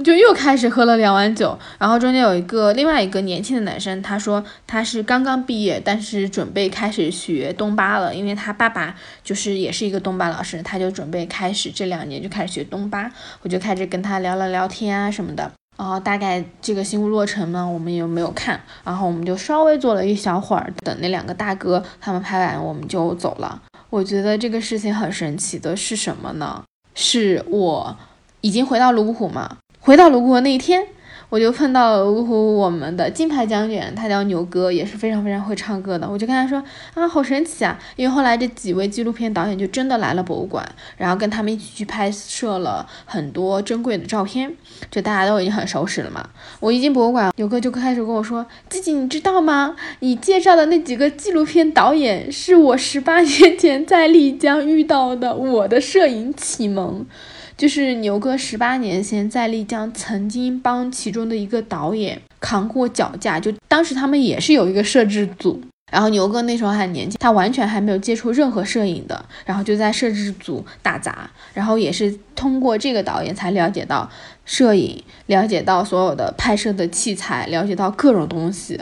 [0.02, 15.52] 就又开始喝了两碗酒，然后中间有一个另外一个年轻的男生，他说他是刚刚毕业，但是准备开始学东巴了，因为他爸爸就是也是一个东巴老师，他就准备开始这两年就开始学东巴，我就开始跟他聊了聊天啊什么的。
[15.79, 23.61] 然后大概这个新屋落成呢，我们也没有看，然后我们就稍微坐了一小会儿，等那两个大哥他们拍完，我们就走了。
[23.89, 26.61] 我觉得这个事情很神奇的是什么呢？
[26.95, 27.95] 是我
[28.41, 29.57] 已经回到泸沽湖嘛？
[29.79, 30.85] 回到泸沽湖那一天。
[31.29, 36.09] 我就碰到了我们的金牌将军，他叫牛哥，也是非常非常会唱歌的。
[36.09, 36.63] 我就跟他说
[36.95, 37.79] 啊，好神奇啊！
[37.95, 44.51] 因为后来这几位纪录片导演就真的来了博物馆，然后跟他们一起去拍摄了很多珍贵的照片，
[44.89, 46.27] 就大家都已经很熟识了嘛。
[46.59, 49.75] 我一进博物馆，牛哥就开始跟我说：“吉吉，你知道吗？
[49.99, 57.05] 你介绍的那几个纪录片导演是我十八年前在丽江遇到的，我的摄影启蒙。”
[57.60, 74.10] 就是牛哥十八年前在丽江曾经帮其中的一个导演扛过脚架，就当时他们也是有一个摄制组，然后牛哥那时候还年轻，他完全还没有接触任何摄影的，然后就在摄制组打杂，然后也是通过这个导演才了解到
[74.45, 78.80] 摄影，了解到所有的拍摄的器材，了解到各种东西。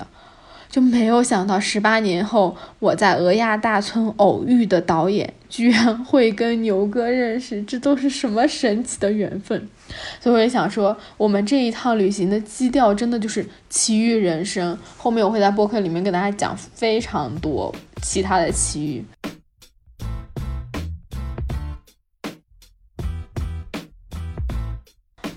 [0.70, 9.68] 就没有想到，十八年后我在俄亚大村偶遇的导演，居然会跟牛哥认识，这都是什么神奇的缘分？
[10.20, 14.78] 所以我也想说，我们这一趟旅行的基调真的就是奇遇人生。
[14.98, 19.04] 后面我会在播客里面跟大家讲非常多其他的奇遇。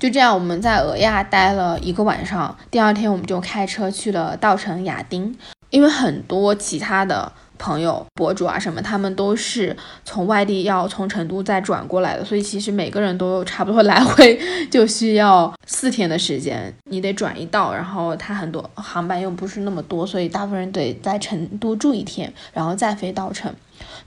[0.00, 2.56] 就这样，我们在俄亚待了一个晚上。
[2.70, 5.36] 第二天，我们就开车去了稻城亚丁，
[5.68, 14.40] 因为很多其他的朋友、博主啊什么，他们都是从外地要从成都再转过来的，所以其实每个人都差不多来回
[14.72, 16.74] 就需要四天的时间。
[16.84, 23.54] 你得转一道，然后他很多航班又不是那么多，所以大部分人得在成都住一天，然后再飞稻城。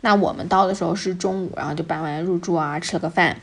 [0.04, 3.36] 那我们到的时候是中午，然后就办完入住啊，吃了个饭。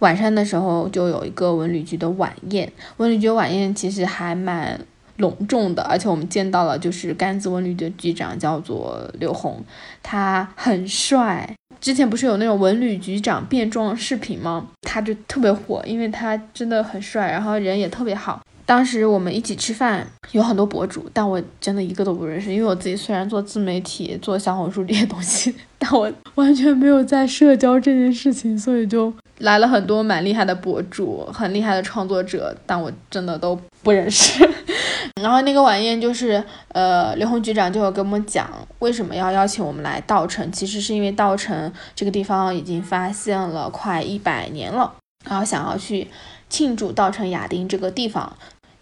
[0.00, 4.80] 晚上的时候就有一个文旅局的晚宴，文旅局晚宴其实还蛮
[5.18, 9.62] 隆重的，而且我们见到了就是甘孜文旅的局长，叫做刘红，
[10.02, 11.54] 他很帅。
[11.80, 14.66] 之前不是有那种文旅局长变装视频吗？
[14.82, 18.42] 他就特别火，因为他真的很帅，然后人也特别好。
[18.68, 22.52] 当时我们一起吃饭，有很多博主，但我真的一个都不认识。
[22.52, 34.46] 因为我自己虽然做自媒体、做小红书这些东西， 但我完全没有在社交这件事情，所以就来了很多蛮厉害的博主、很厉害的创作者，但我真的都不认识。
[35.22, 38.50] 然后那个晚宴就是，呃，刘红局长就有跟我们讲，
[38.80, 44.92] 为什么要邀请我们来稻城，其实是因为稻城这个地方已经发现了快一百年了，
[45.26, 46.06] 然后想要去
[46.50, 48.36] 庆祝稻城亚丁这个地方。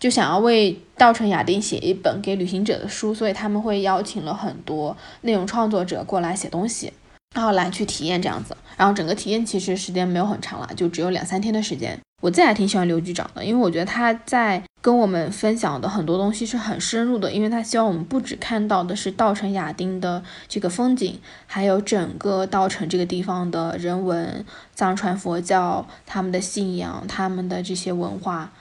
[0.07, 6.93] 就想要为稻城亚丁写一本给旅行者的书，所以他们会邀请了很多内容创作者过来写东西，
[7.35, 8.57] 然后来去体验这样子。
[8.77, 11.99] 然后整个体验其实时间没有很长了，就只有两三天的时间。
[12.23, 28.53] 我自己还挺喜欢刘局长的，因为我觉得他在跟我们分享的很多东西是很深入的，因为他希望我们不只看到的是稻城亚丁的这个风景，还有整个稻城这个地方的人文、藏传佛教、他们的信仰、他们的这些文化。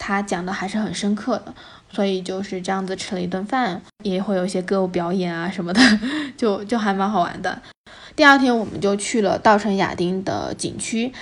[0.00, 1.54] 他讲的还是很深刻的，
[1.92, 5.80] 所以就是这样子吃了一顿饭，也会有一些歌舞表演啊什么的，
[6.38, 7.60] 就就还蛮好玩的。
[8.16, 11.12] 第二天我们就去了稻城亚丁的景区。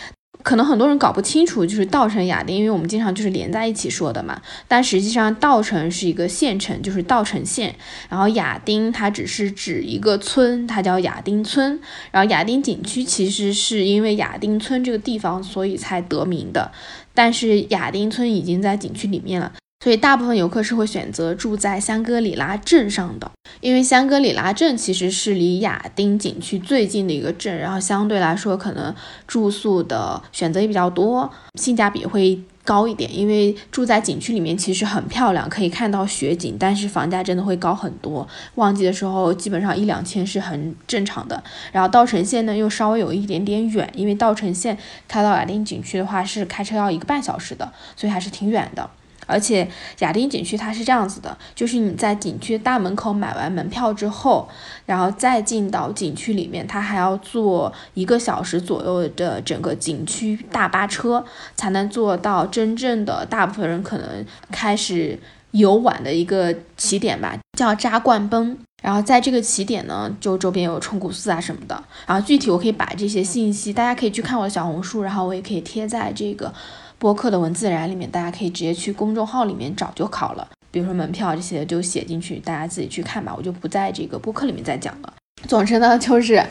[0.45, 4.41] 可能很多人搞不清楚，就是稻城亚丁，因为我们经常就是连在一起说的嘛。
[4.69, 7.75] 但实际上，稻城是一个县城，就是稻城县。
[8.09, 11.81] 然后亚丁它只是指一个村，它叫亚丁村。
[12.13, 16.71] 然后亚丁景区其实是因为亚丁村这个地方，所以才得名的。
[17.19, 19.53] 但是亚丁村已经在景区里面了。
[19.81, 28.93] 所以大部分游客是会选择住在香格里拉镇上的，因为香格里拉镇其实是离亚丁景区最近的一个镇，然后相对来说可能
[29.29, 33.17] 住宿的选择也比较多，性价比会高一点。
[33.17, 38.27] 因为住在景区里面其实很漂亮，可以看到雪景，但是房价真的会高很多。
[38.57, 41.41] 旺季的时候基本上一两千是很正常的。
[41.71, 44.77] 然后稻城县呢又稍微有一点点远，因为稻城县
[45.07, 48.91] 开到亚丁景区的话是开车要一个半小时的，所以还是挺远的。
[49.29, 49.69] 而且
[49.99, 54.49] 亚丁景区它是这样子的，就是你在景区大门口买完门票之后，
[54.87, 61.23] 然后再进到景区里面，它还要坐一个小时左右的整个景区大巴车，
[61.55, 65.19] 才能坐到真正的大部分人可能开始
[65.51, 68.57] 游玩的一个起点吧，叫扎灌崩。
[68.81, 71.83] 然后在这个起点呢，就周边有冲古寺啊什么的。
[72.07, 76.55] 然后具体我可以把这些信息，大家可以去看我的小红书，然后我也可以贴在这个。
[76.99, 80.49] 播客的文字栏里面，大家可以直接去公众号里面找就好了。
[80.71, 85.15] 比如说门票这些就写进去，大家自己去看吧，我就不在这个播客里面再讲了。
[85.47, 86.45] 总之呢，就是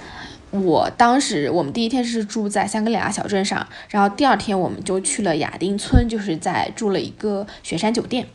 [0.51, 8.25] 我当时我们第一天是住在香格里拉小镇上，然后第二天我们就去了亚丁村，就是在住了一个雪山酒店。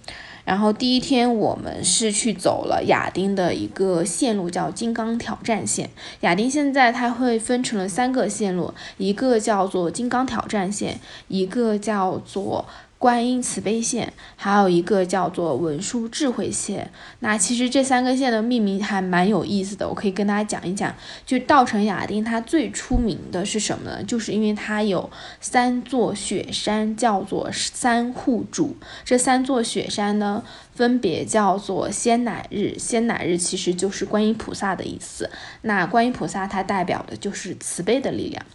[0.45, 5.91] 然后第一天我们是去走了亚丁的一个线路，叫金刚挑战线。
[6.21, 12.65] 亚丁现在它会分成了三个线路，一个叫做金刚挑战线，一个叫做。
[13.03, 16.89] 观音慈悲线，还有一个叫做文殊智慧线。
[17.19, 20.95] 那其实这三个线的命名还蛮有意思的，我可以跟大家讲一讲。
[21.27, 24.05] 就稻城亚丁，它最出名的是什么呢？
[24.05, 28.77] 就是因为它有三座雪山，叫做三户主。
[29.05, 32.79] 这三座雪山呢，分别叫做仙乃日。
[32.79, 35.29] 仙乃日其实就是观音菩萨的意思。
[35.63, 38.47] 那观音菩萨它代表的就是慈悲的力量。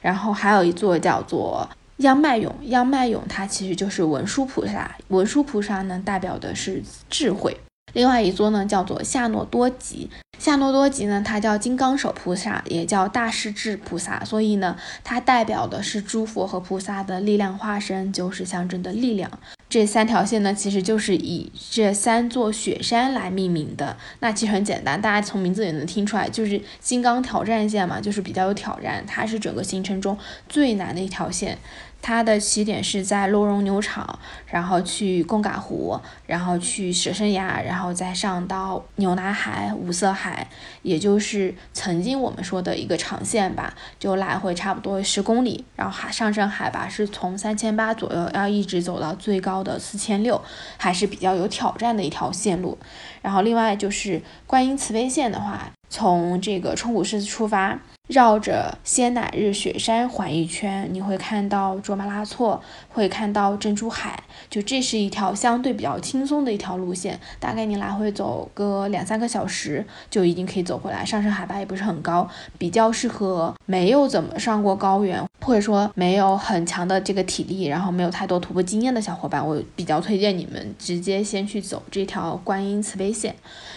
[0.00, 1.68] 然后还有一座叫做。
[1.98, 4.96] 央麦勇，央麦勇，它其实就是文殊菩萨。
[5.08, 7.56] 文殊菩萨呢，代表的是智慧。
[7.94, 10.10] 另外一座呢，叫做夏诺多吉。
[10.38, 14.22] 夏诺多吉呢，它叫金刚手菩萨，也叫大势至菩萨。
[14.22, 19.30] 所以呢，它代表的是诸佛和菩萨的力量化身，就是象征的力量。
[19.68, 23.96] 这三条线呢，其实就是以这三座雪山来命名的。
[24.20, 29.02] 那其实很简单，大家从名字也能听出来，就是金刚挑战线嘛，就是比较有挑战。
[29.06, 30.16] 它是整个行程中
[30.48, 31.58] 最难的一条线。
[32.06, 40.46] 它的起点是在洛绒牛场，然后去贡嘎湖，然后去舍身崖，然后再上到牛奶海、五色海，
[40.82, 50.40] 也就是曾经我们说的一个长线吧，就来回差不多十公里，然后海上升海拔是从三千八左右，要一直走到最高的四千六，
[50.76, 52.78] 还是比较有挑战的一条线路。
[53.20, 57.80] 然后另外就是观音慈悲线的话，从这个冲古寺出发。
[58.06, 64.22] 绕着仙乃日雪山环一圈，你会看到卓玛拉措，会看到珍珠海。
[64.48, 71.04] 就这是一条相对比较轻松的一条路线，大概你来回走个两三个小时就已经可以走回来。
[71.04, 83.34] 上升海拔也不是很高，比较适合没有怎么上过高原，或者说没有很强的这个体力，然后没有太多徒步经验的小伙伴，我比较推荐你们直接先去走这条观音慈悲线。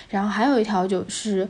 [0.07, 1.49] 然后还有一条就是。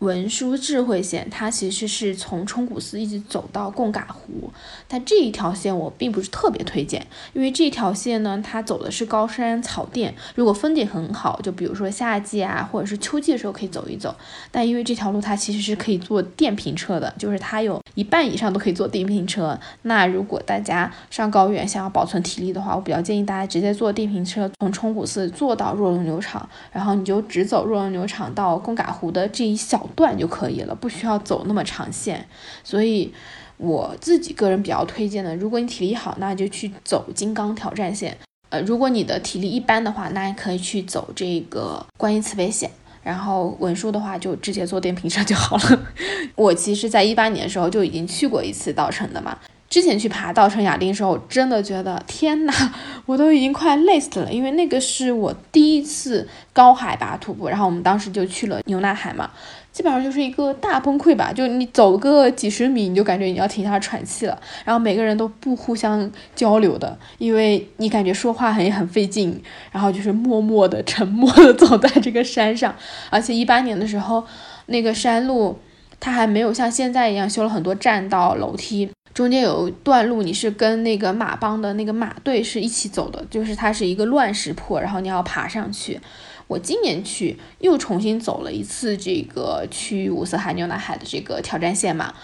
[0.00, 4.50] 文殊智慧线，它其实是从冲古寺一直走到贡嘎湖，
[4.86, 14.14] 但这一条线我并不是特别推荐，因为这条线呢，它走的是高山草甸，如果风景很好，就比如说夏季啊，或者是秋季的时候可以走一走，
[14.50, 19.58] 但因为这条路它其实是可以坐电瓶车的，就是它有一半以上都可以坐电瓶车。
[19.82, 29.85] 那如果大家上高原想要保存体力的话，我比较建议大家直接坐电瓶车从冲古寺坐到若龙牛场，然后你就只走若龙牛场到贡嘎湖的这一小。
[29.94, 32.26] 段就可以了，不需要走那么长线，
[32.64, 33.12] 所以
[33.56, 38.16] 我自己个人比较推荐的，如果你体力好，那就去走金刚挑战线。
[38.48, 42.70] 呃，如果你的体力一般的话，那也可以去走这个观音慈悲线。
[43.02, 45.82] 然后文书的话，就直接坐电瓶车就好了。
[46.34, 49.36] 我其实，在一八年的时候就已经去过一次稻城的嘛。
[49.68, 52.52] 之前去爬稻城亚丁的时候，真的觉得天哪，
[53.06, 57.48] 我都已经快累死了，因为那个是我第一次高海拔徒步。
[57.48, 59.30] 然后我们当时就去了牛奶海嘛。
[59.76, 61.30] 基本上就是一个大崩溃吧。
[61.30, 64.40] 就你走个几十米，你就感觉你要停下喘气了。
[64.64, 69.38] 然后每个人都不互相交流的，因为你感觉说话很很费劲。
[69.70, 72.74] 然后就是默默的、沉默的走在这个山上。
[73.10, 74.24] 而且一八年的时候，
[74.64, 75.58] 那个山路
[76.00, 78.88] 它还没有像现在一样修了很多栈道、楼梯。
[79.12, 86.00] 中间有一段路，你是跟那个马帮的那个马队是一起走的，就是它是一个乱石坡，然后你要爬上去。
[86.48, 92.14] 我今年去又重新走了一次这个去五色海牛奶海的这个挑战线嘛，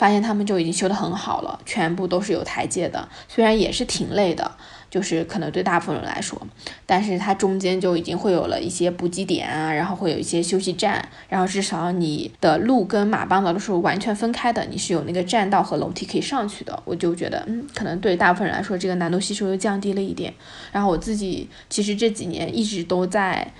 [0.00, 4.50] 发现他们就已经修得很好了，全部都是有台阶的，虽然也是挺累的。
[4.90, 6.36] 就是可能对大部分人来说，
[6.84, 16.82] 但是它中间就已经会有了一些补给点啊，然后会有一些休息站，然后至少你的路跟马帮岛的是完全分开的，你是有那个栈道和楼梯可以上去的。
[16.84, 20.34] 我就觉得，嗯，可能对大部分人来说，这个难度系数又降低了一点。
[20.72, 23.52] 然后我自己其实这几年一直都在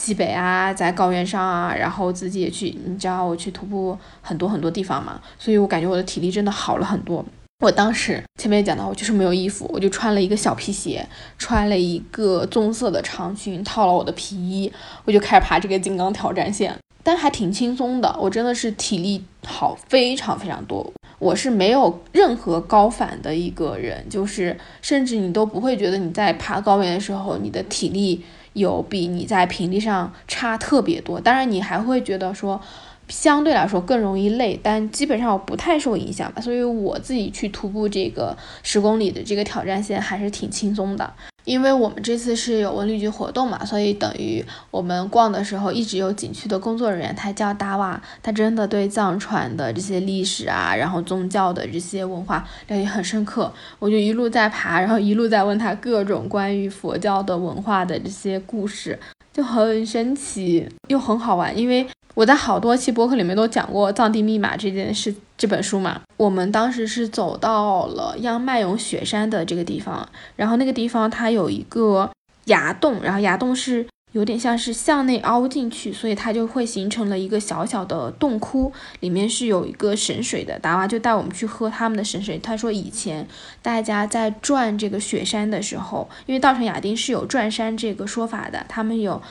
[0.00, 7.24] 西北啊，在高原上啊，然后自己也去，你知道我去徒步很多很多地方嘛，所以我感觉我的体力真的好了很多。
[7.64, 11.04] 我当时前面也讲到，我就是没有衣服，我就穿了一个小皮鞋，
[11.36, 14.72] 穿了一个棕色的长裙，套了我的皮衣，
[15.04, 16.72] 我就开始爬这个金刚挑战线，
[17.02, 18.16] 但还挺轻松的。
[18.20, 28.24] 我真的是体力好非常非常多，我是没有任何高反的一个人，就是甚至你都不会觉得你在爬高原的时候，你的体力
[28.58, 31.18] 有比你在平地上差特别多。
[31.20, 32.60] 当然，你还会觉得说。
[33.08, 41.10] 相对来说更容易累，但基本上我不太受影响吧，所以我自己去徒步这个十公里的这个挑战线还是挺轻松的。
[41.48, 53.50] 因为我们这次是有文旅局活动嘛，所以等于我们逛的时候一直有景区的工作人员，他叫达瓦，他真的对藏传的这些历史啊，然后宗教的这些文化了解很深刻。
[53.78, 58.98] 我就一路在爬，然后一路在问他各种关于佛教的文化的这些故事，
[59.32, 61.86] 就很神奇又很好玩，因为。
[62.14, 66.02] 我在好多期博客里面都讲过《藏地密码》这件事，这本书嘛。
[66.18, 72.10] 我们当时是走到了央麦勇雪山的这个地方，然后那个地方它有一个
[72.46, 80.58] 崖洞，然后崖洞是有点像是向内凹进去，所以它就会形成了一个小小的洞窟，里面是有一个神水的。
[80.58, 83.28] 达娃就带我们去喝他们的神水，他说以前
[83.62, 89.22] 大家在转这个雪山的时候，因为稻城亚丁是有转山这个说法的，他们有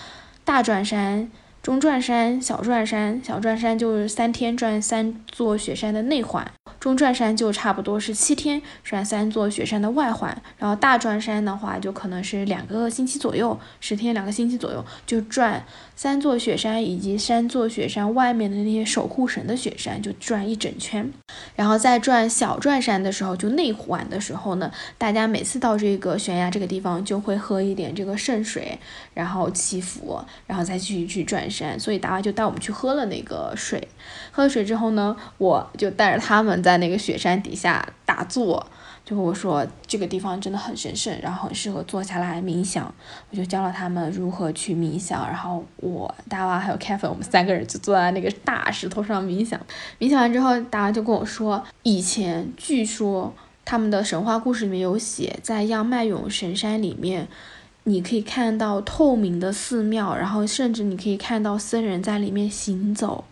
[0.46, 1.30] 大转山。
[1.68, 6.50] 中转山、小转山，小转山就是三天转三座雪山的内环，
[6.80, 15.62] 中转山就差不多是七天转三座雪山的外环，然后大转山的话就可能是两个星期左右，十天两个星期左右就转。
[15.98, 21.12] 三座雪山以及三座雪山外面的那些守护神的雪山，就转一整圈，
[21.56, 28.78] 然后再转小转山的时候，就内环的时候呢，大家每次到这个悬崖这个地方，就会喝一点这个圣水，
[29.16, 31.80] 然后祈福，然后再继续去转山。
[31.80, 33.88] 所以达娃就带我们去喝了那个水，
[34.30, 38.68] 喝了水之后呢，我就带着他们在那个雪山底下打坐。
[39.08, 42.94] 就我说这个地方真的很神圣，然后很适合坐下来冥想。
[43.32, 49.58] 我就教了他们如何去冥想，然后我大娃还有 Kevin，我们三个人就坐在那个大石头上冥想。
[49.98, 53.34] 冥想完之后，大娃就跟我说，以前据说
[53.64, 57.30] 他们的神话故事里面有写，在央麦勇神山里面，
[57.86, 63.24] 你可以看到透明的寺庙，然后甚至你可以看到僧人在里面行走。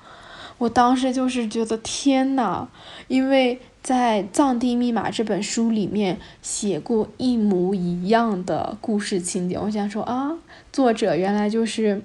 [0.57, 2.69] 我当时就是觉得天呐，
[3.09, 3.59] 因为。
[3.85, 10.31] 在《藏地密码》这本书里面写过一模一样的故事情节，我想说啊，
[10.73, 12.01] 作者原来就是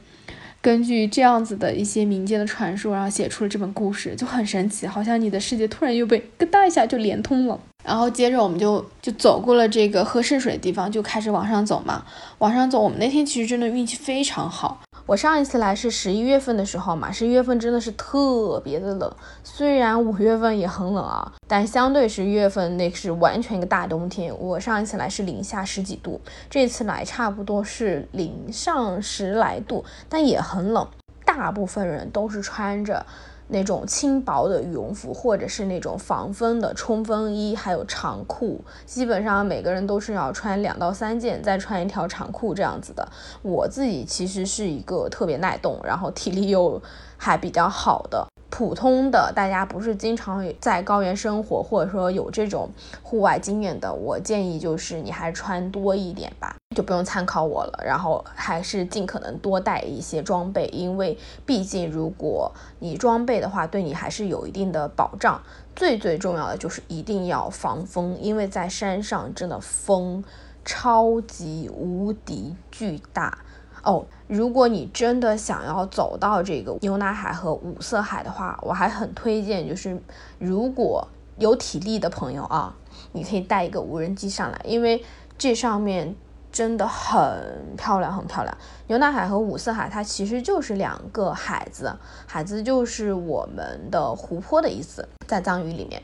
[0.61, 7.59] 根据这样子的一些民间的传说，然后写出了这本故事，就很神奇，好像你的世界突然又被咯哒一下就连通了。
[7.83, 12.05] 然后接着我们就就走过了这个喝圣水的地方，就开始往上走嘛。
[12.39, 14.81] 往上走，我们那天其实真的运气非常好。
[15.07, 19.12] 我上一次来是十一月份的时候嘛，十一月份真的是特别的冷，
[19.43, 24.33] 虽然五月份也很冷啊，但相对十一月份那是完全一个大冬天。
[24.39, 30.87] 我上一次来是零下十几度，这次来差不多是零上十来度，但也很冷。
[31.24, 33.05] 大部分人都是穿着。
[33.51, 43.07] 那种轻薄的羽绒服，或者是那种防风的冲锋衣，还有长裤，基本上每个人都是要穿两到三件，再穿一条长裤这样子的。
[43.42, 46.80] 我自己其实是一个特别耐冻，然后体力又
[47.16, 48.26] 还比较好的。
[48.51, 52.68] 普通的大家不是经常在高原生活，或者说有这种
[53.03, 57.82] 户外经验的，我建议就是你还穿多一点吧，就不用参考我了。
[57.86, 65.40] 然后还是尽可能多带一些装备，因为毕竟如果你装备的话，对你还是有一定的保障。
[65.76, 70.22] 最最重要的就是一定要防风，因为在山上真的风
[70.64, 73.38] 超级无敌巨大。
[73.83, 80.01] 哦，如果你真的想要走到这个牛奶海和五色海的话，我还很推荐，就是
[80.39, 81.07] 如果
[81.39, 82.74] 有体力的朋友啊，
[83.12, 85.05] 你可以带一个无人机上来，因为
[85.39, 86.14] 这上面。
[86.53, 88.59] 真的很漂亮，很漂亮。
[88.89, 96.03] 牛奶海和五色海，它其实就是两个海子，海子就是我们的湖泊的意思，在藏语里面。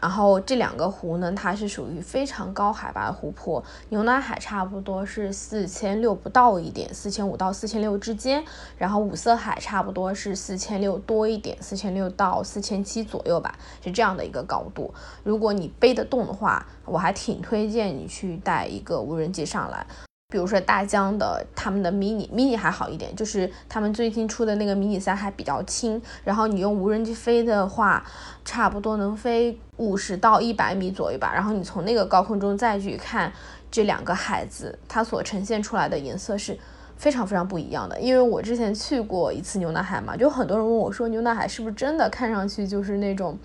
[0.00, 3.62] 然后这两个湖呢，它是属于非常高海拔的湖泊。
[3.90, 8.42] 牛奶海差不多是四千六不到一点，四千五到四千六之间。
[8.78, 14.92] 然后五色海差不多是四千六多一点，四千六到四千七左右吧，是这样的一个高度。
[15.22, 19.86] 如果你背得动的话，我还挺推荐你去带一个无人机上来。
[20.30, 28.02] 比如说大疆的他们的 mini mini 还好一点，就是他们最近出的那个 mini 三还比较轻，然后你用无人机飞的话，
[28.44, 31.32] 差不多能飞五十到一百米左右吧。
[31.34, 33.32] 然后你从那个高空中再去看
[33.70, 36.56] 这两个海子，它所呈现出来的颜色是
[36.96, 38.00] 非常非常不一样的。
[38.00, 43.36] 因为我之前去过一次牛奶海嘛，就很多人问我说牛奶海是不是真的看上去就是那种，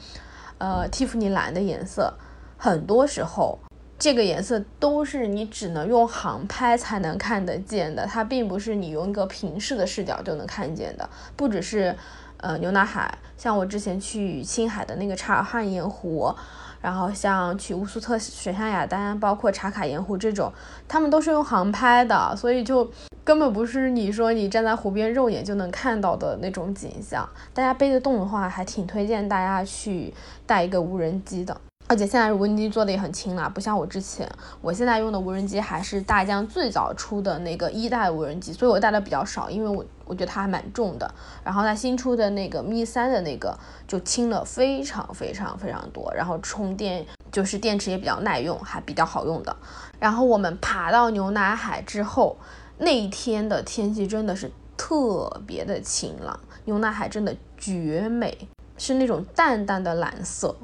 [0.59, 2.13] 呃蒂芙尼蓝的颜色，
[2.57, 3.57] 很多时候。
[3.97, 11.09] 这个颜色都是你只能用航拍才能看得见的，它并不是你用一个平视的视角就能看见的。
[11.35, 11.95] 不只是，
[12.37, 16.33] 呃，牛奶海，像我之前去青海的那个察尔汗盐湖，
[16.81, 20.51] 然后像去乌苏特水杉雅丹，包括茶卡盐湖这种，
[20.89, 22.91] 他们都是用航拍的，所以就
[23.23, 27.27] 根本不是你说你站在湖边肉眼就能看到的那种景象。
[27.53, 30.13] 大家背得动的话，还挺推荐大家去
[30.45, 31.55] 带一个无人机的。
[31.87, 34.27] 而且现在无人机做的也很轻了，不像我之前，
[34.59, 41.13] 我现在用的无人机还是大疆最早出的那个一代无人机，所以我带的比较少，因为我我觉得它还蛮重的。
[41.43, 43.55] 然后它新出的那个 Mi 三的那个
[43.87, 49.55] 就轻了非常非常非常多，然后充电就是电池也比较耐用，还比较好用的。
[49.99, 52.35] 然后我们爬到牛奶海之后，
[52.79, 60.55] 那一天的天气真的是特别的晴朗，牛奶海真的绝美，是那种淡淡的蓝色。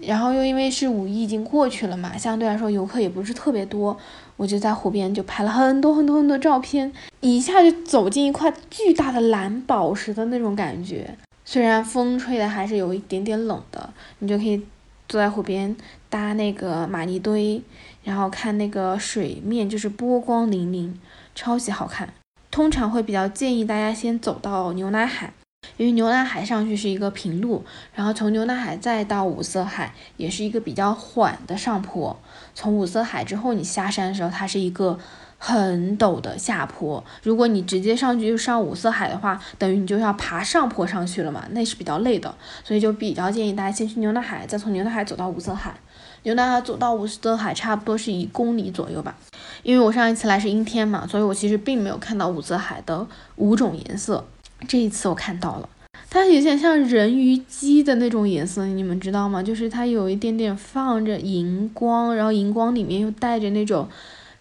[0.00, 3.96] 然后又因为是五一已经过去了嘛，相对来说游客也不是特别多，
[4.36, 11.16] 我就在湖边就拍了很多很多很多照片，一下就走进一块巨大的蓝宝石的那种感觉。
[11.44, 14.62] 虽然风吹的还是有一点点冷的，你就可以
[15.08, 15.74] 坐在湖边
[16.10, 17.62] 搭那个玛尼堆，
[18.04, 20.92] 然后看那个水面就是波光粼粼，
[21.34, 22.12] 超级好看。
[22.50, 25.32] 通常会比较建议大家先走到牛奶海。
[25.76, 27.64] 因为牛奶海上去是一个平路，
[27.94, 32.18] 然后从牛奶海再到五色海也是一个比较缓的上坡。
[32.54, 34.98] 从五色海之后，你下山的时候，它是一个
[35.38, 37.02] 很陡的下坡。
[37.22, 42.34] 如果你直接上去就上五色海的话，等于你就要爬上坡上去了嘛，那是比较累的。
[42.64, 45.74] 所以就比较建议大家先去牛奶海，再从牛奶海走到五色海。
[46.22, 49.14] 牛奶海走到五色海差不多是一公里左右吧。
[49.62, 53.06] 因为我上一次来是阴天嘛，所以我其实并没有看到五色海的
[53.36, 54.24] 五种颜色。
[54.66, 55.68] 这一次我看到了，
[56.08, 59.42] 它有点像人鱼姬的那种颜色，你们知道吗？
[59.42, 63.88] 就是它有一点点放着荧光，然后荧光里面又带着那种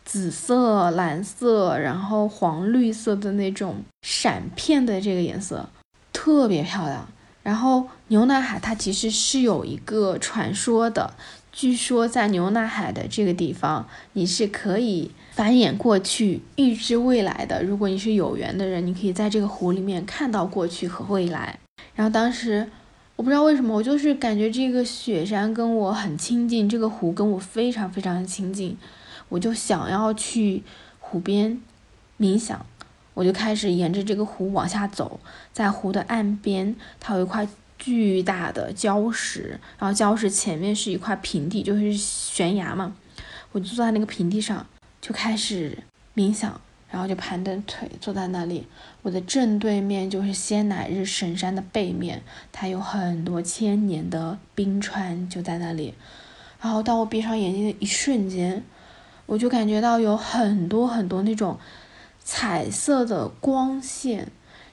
[0.03, 5.69] 紫色、蓝色，然后黄绿色的那种闪片的这个颜色，
[6.13, 7.07] 特别漂亮。
[7.43, 11.13] 然后牛奶海它其实是有一个传说的，
[11.51, 15.11] 据说在牛奶海的这个地方，你是可以。
[15.35, 17.61] 繁衍过去，预知未来的。
[17.61, 21.59] 如果你是有缘的人，你可以在这个湖里面看到过去和未来。
[21.93, 22.65] 然后当时
[23.17, 28.77] 我不知道为什么，我就是感觉这个雪山跟我很亲近，这个湖跟我非常非常的亲近，
[29.27, 30.63] 我就想要去
[31.01, 31.59] 湖边
[32.17, 32.65] 冥想。
[33.13, 35.19] 我就开始沿着这个湖往下走，
[35.51, 37.45] 在湖的岸边，它有一块
[37.77, 42.95] 巨大的礁石，然后礁石前面是一块平地，就是悬崖嘛。
[43.51, 44.65] 我就坐在那个平地上。
[45.05, 45.77] 就开始
[46.15, 48.65] 冥想，然后就盘着腿坐在那里。
[49.03, 55.93] 我的正对面就是仙乃日神山的背面，它有很多千年的冰川就在那里。
[56.59, 58.63] 然后当我闭上眼睛的一瞬间，
[59.27, 61.59] 我就感觉到有很多很多那种
[62.23, 64.31] 彩色的光线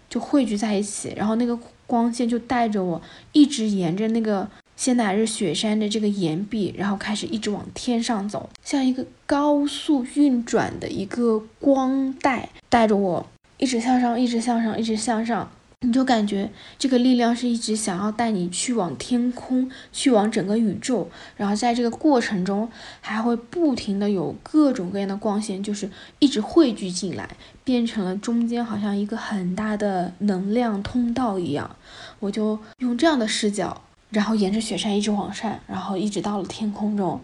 [0.08, 3.02] 就汇聚在一起，然后那个光线就带着我
[3.32, 4.48] 一直沿着那个。
[4.82, 13.24] 仙乃日雪山的这个岩壁，然后开始一直往天上走，像一个高速运转的一个光带，带着我
[13.58, 15.48] 一直向上，一直向上，一直向上。
[15.82, 21.08] 你就感觉这个力量是一直想要带你去往天空，去往整个宇宙。
[21.36, 22.68] 然后在这个过程中，
[23.00, 31.76] 还会不停的有各种各样的光线，就是一直汇聚进来，变成了中间好像一个很大的能量通道一样。
[32.18, 33.80] 我就用这样的视角。
[34.12, 37.20] 然后沿着雪山一直往上，然后一直到了天空中，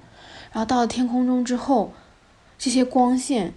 [0.51, 1.93] 然后到了天空中之后，
[2.59, 3.53] 这些光线，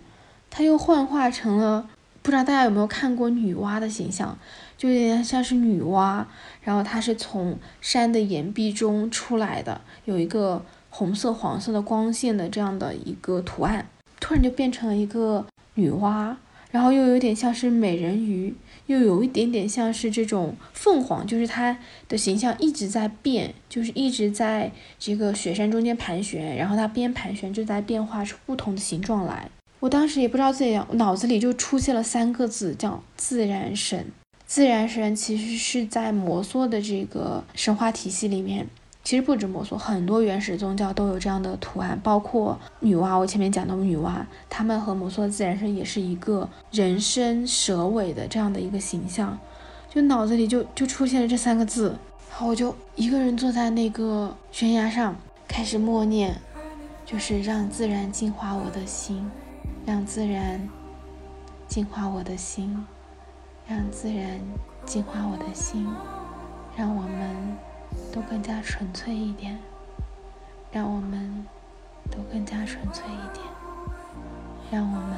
[0.49, 1.89] 它又幻化成了
[2.21, 4.37] 不知道大家有没有看过女娲的形象，
[4.77, 6.25] 就有点像是女娲，
[6.61, 13.87] 然后它是从山的岩壁中出来的，有一个红色、黄色的光线的这样的一个图案，
[14.19, 16.35] 突然就变成了一个女娲，
[16.71, 18.53] 然后又有点像是美人鱼，
[18.87, 29.49] 又有一点点像是这种凤凰，就是它的形象一直在变，就是一直在这个雪山中间盘旋，然后它边盘旋就在变化出不同的形状来。
[29.81, 34.07] 我当时也不知道自己脑子里就出现了三个字，叫自然神。
[34.45, 38.67] 自然神其实是在摩梭的这个神话体系里面，
[39.03, 43.17] 其实不止摩梭，很多原始宗教都有这样的图案，包括女娲。
[43.17, 49.37] 我前面讲的女娲，他们和摩梭的自然神也是一个人身蛇尾的这样的一个形象，
[49.89, 51.95] 就脑子里就就出现了这三个字，
[52.29, 55.15] 然后我就一个人坐在那个悬崖上，
[55.47, 56.39] 开始默念，
[57.05, 59.29] 就是让自然净化我的心。
[59.83, 60.61] 让自然
[61.67, 62.85] 净化我的心，
[63.67, 64.39] 让自然
[64.85, 65.87] 净化我的心，
[66.77, 67.57] 让我们
[68.11, 69.59] 都更加纯粹一点，
[70.71, 71.45] 让我们
[72.09, 73.45] 都更加纯粹一点，
[74.71, 75.17] 让我们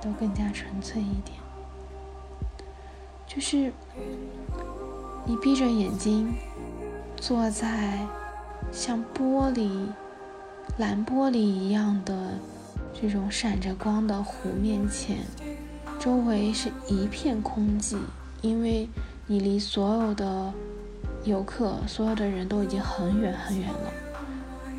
[0.00, 1.38] 都更加纯粹一点。
[3.26, 3.72] 就是
[5.24, 6.32] 你闭着眼睛，
[7.16, 7.98] 坐在
[8.72, 9.88] 像玻璃、
[10.78, 12.32] 蓝玻璃一样的。
[12.98, 15.18] 这种闪着光的湖面前，
[16.00, 17.98] 周围是一片空寂，
[18.40, 18.88] 因为
[19.26, 20.50] 你离所有的
[21.26, 23.92] 游客、所有的人都已经很远很远了，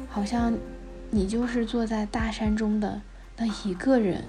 [0.10, 0.54] 好像
[1.12, 3.02] 你就是坐在大山中的
[3.36, 4.24] 那一个人，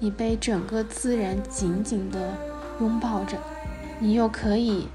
[0.00, 2.34] 你被整个自然紧紧地
[2.80, 3.38] 拥抱着，
[4.00, 4.88] 你又可以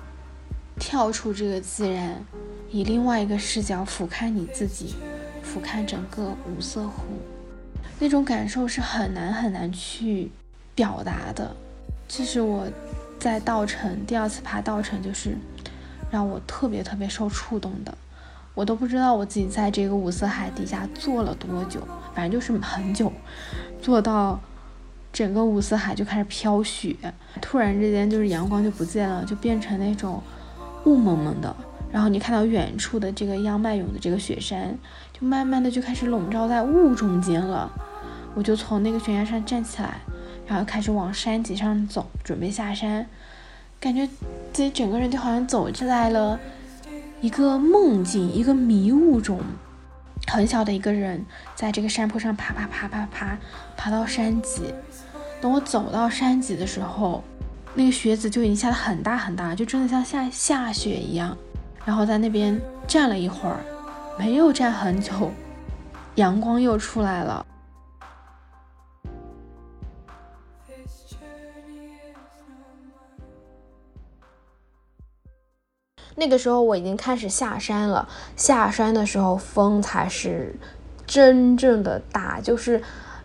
[0.78, 2.24] 跳出这个自然，
[2.70, 4.95] 以另外一个视角俯瞰你自己，
[5.41, 7.04] 俯瞰整个五色湖。
[7.97, 10.32] 那种感受是很难很难去
[10.76, 11.56] 表达的，
[12.08, 12.68] 这是我
[13.20, 15.38] 在稻城第二次爬稻城，就是
[16.12, 17.97] 让我特别特别受触动的。
[18.53, 21.80] 我都不知道我自己在这个五色海底下坐了多久，
[22.14, 23.12] 反正就是很久，
[23.82, 24.39] 坐到
[25.14, 26.93] 整个五色海就开始飘雪，
[27.41, 30.22] 突然之间就是阳光就不见了，就变成那种
[30.84, 31.55] 雾蒙蒙的，
[31.93, 34.78] 然后你看到远处的这个央迈勇的这个雪山，
[35.14, 37.72] 就慢慢的就开始笼罩在雾中间了。
[38.36, 40.01] 我就从那个悬崖上站起来，
[40.45, 43.07] 然后开始往山脊上走，准备下山。
[43.82, 44.07] 感觉
[44.53, 46.39] 自己整个人就好像走在了
[47.19, 49.39] 一个梦境、一个迷雾中。
[50.27, 51.25] 很小的一个人
[51.55, 53.38] 在这个山坡上爬爬爬爬爬，
[53.75, 54.71] 爬到山脊。
[55.41, 57.23] 等我走到山脊的时候，
[57.73, 61.36] 那个雪子就已经下得很大很大，就真的像下下雪一样。
[61.84, 63.57] 然后在那边站了一会儿，
[64.19, 65.32] 没有站很久，
[66.15, 67.43] 阳光又出来了。
[76.22, 78.07] 那个时候我已经开始下山了，
[78.38, 80.55] 下山的时候风才是
[81.07, 82.80] 真正的大，就是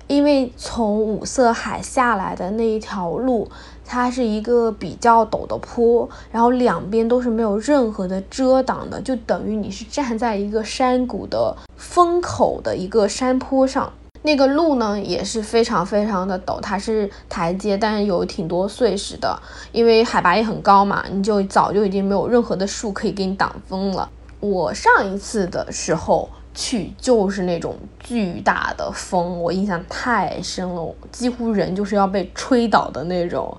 [0.07, 3.51] 因为从五色海下来的那一条路，
[3.85, 13.93] 它是一个比较陡的坡，然后两边都是没有任何的遮挡的，就等于你是站在一个山谷的风口的一个山坡上。
[14.27, 24.11] 那个路呢也是非常非常的陡，它是台阶，但是有挺多碎石的，因为海拔也很高嘛，你就早就已经没有任何的树可以给你挡风了。
[24.41, 33.57] 我上一次的时候去就是那种巨大的风，我印象太深了，几乎人就是要被吹倒的那种。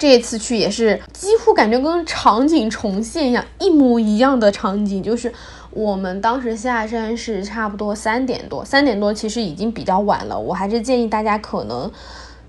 [0.00, 5.32] 这次去也是几乎感觉跟场景重现一样，一模一样的场景，就是。
[5.72, 10.36] 我们当时下山是差不多三点多，三点多其实已经比较晚了。
[10.36, 11.88] 我还是建议大家，可能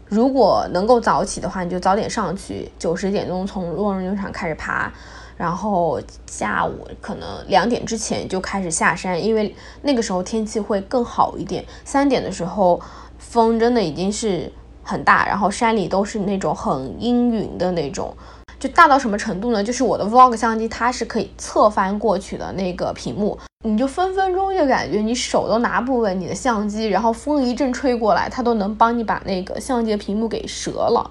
[0.08, 4.92] 如果能够早起的话，你就早点上去，九十点钟从落日农场开始爬，
[5.38, 11.64] 然后下午可能两点之前就开始下山，因为那个时候天气会更好一点。
[11.86, 12.82] 三点的时候
[13.20, 14.52] 风真的已经是
[14.84, 18.16] 很大，然后山里都是那种很阴云的那种。
[18.60, 19.64] 就大到什么程度呢？
[19.64, 31.10] 就是我的 vlog 相机，它是可以侧翻过去的那个屏幕，你就分分钟就感觉你手都拿不稳你的相机，然后风一阵吹过来，它都能帮你把那个相机的屏幕给折了，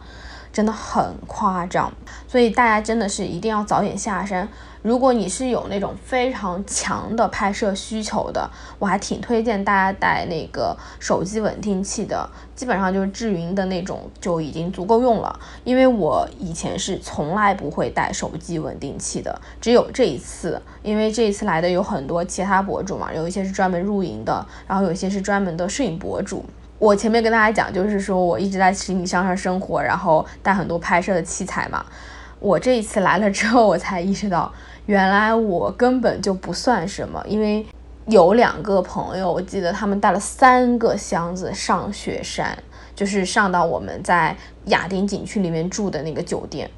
[0.53, 1.93] 真的很夸张。
[2.29, 4.49] 所以大家真的是一定要早点下山。
[4.83, 15.39] 如果你是有那种非常强的拍摄需求的，我还挺推荐大家带那个手机稳定器的，基本上就是智云的那种就已经足够用了。
[15.65, 26.43] 因为我以前是从来不会带手机稳定器的，只有这一次，因为这一次来的有很多其他博主嘛，有一些是专门露营的，然后有一些是专门的摄影博主。
[26.79, 31.85] 我前面跟大家讲，就是说我一直在行李箱上生活，然后带很多拍摄的器材嘛。
[32.39, 34.51] 我这一次来了之后，我才意识到，
[34.91, 37.65] 原来我根本就不算什么，因为
[38.07, 42.59] 有两个朋友，我记得他们带了三个箱子上雪山，
[42.93, 46.69] 就是上到我们在亚丁景区里面住的那个酒店。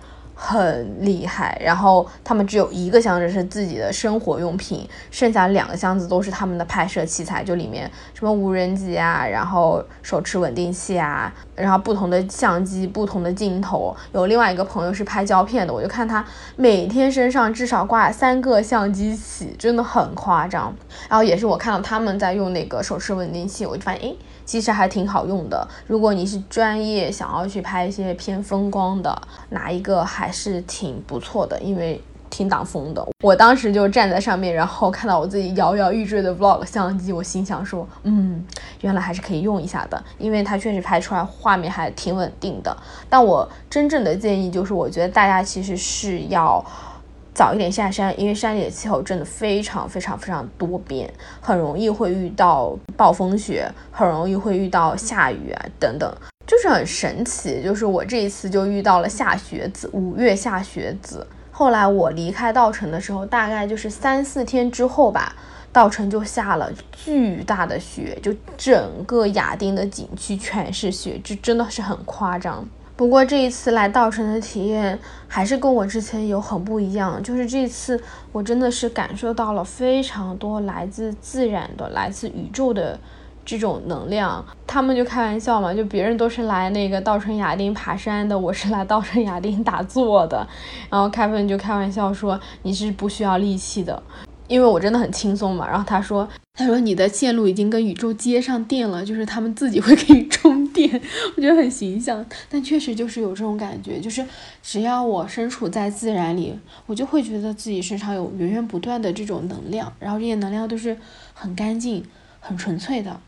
[0.44, 13.96] 很厉害，然后他们只有一个箱子是自己的生活用品，剩下两个箱子都是他们的拍摄器材，就里面什么无人机啊，然后手持稳定器啊，然后不同的相机、不同的镜头。
[14.12, 16.24] 有另外一个朋友是拍胶片的，我就看他
[16.56, 20.74] 每天身上至少挂三个相机起，真的很夸张。
[21.08, 24.16] 然后也是我看到他们在用那个手持稳定器，我就发现，诶。
[24.52, 25.66] 其实还挺好用的。
[25.86, 31.98] 如果你是专业想要去拍一些偏风光的，拿一个还是挺不错的，因为
[32.28, 33.02] 挺挡风的。
[33.22, 38.44] 我当时就站在上面，然后看到我自己摇摇欲坠的 vlog 相机，我心想说，嗯，
[38.82, 42.76] 原来还是可以用一下的，因为它确实拍出来画面还挺稳定的。
[43.08, 46.62] 但我真正的建议就是，我觉得大家其实是要。
[47.34, 56.14] 早一点下山，因为山里的气候真的非常非常非常多变，很容易会遇到暴风雪，很容易会遇到下雨啊等等，
[56.46, 57.62] 就是很神奇。
[57.62, 61.26] 就是我这一次就遇到了下雪子，五月下雪子。
[61.50, 65.34] 后来我离开稻城的时候，大概就是三四天之后吧，
[65.72, 72.66] 稻城就下了巨大的雪，就整个亚丁的景区全是雪，这真的是很夸张。
[73.02, 74.96] 不过这一次来稻城的体验
[75.26, 78.00] 还是跟我之前有很不一样，就是这次
[78.30, 82.96] 我真的是感受到了非常多来自自然的、来自宇宙的
[83.44, 84.44] 这种能量。
[84.68, 90.46] 他们就开玩笑嘛，就别人都是来那个稻城亚丁爬山的，我是来稻城亚丁打坐的。
[90.88, 94.00] 然后凯文就开玩笑说：“你是不需要力气的。”
[94.52, 101.00] 因为我真的很轻松嘛，然后他说，他说你的线路已经跟宇宙接上电了，就是他们自己会给你充电，
[101.34, 104.22] 我觉得很形象，但确实就是有这种感觉，就是
[104.62, 110.98] 只要我身处在自然里，我就会觉得自己身上有源源不断的这种能量，然后这些能量都是
[111.32, 112.04] 很干净、
[112.38, 113.18] 很纯粹的。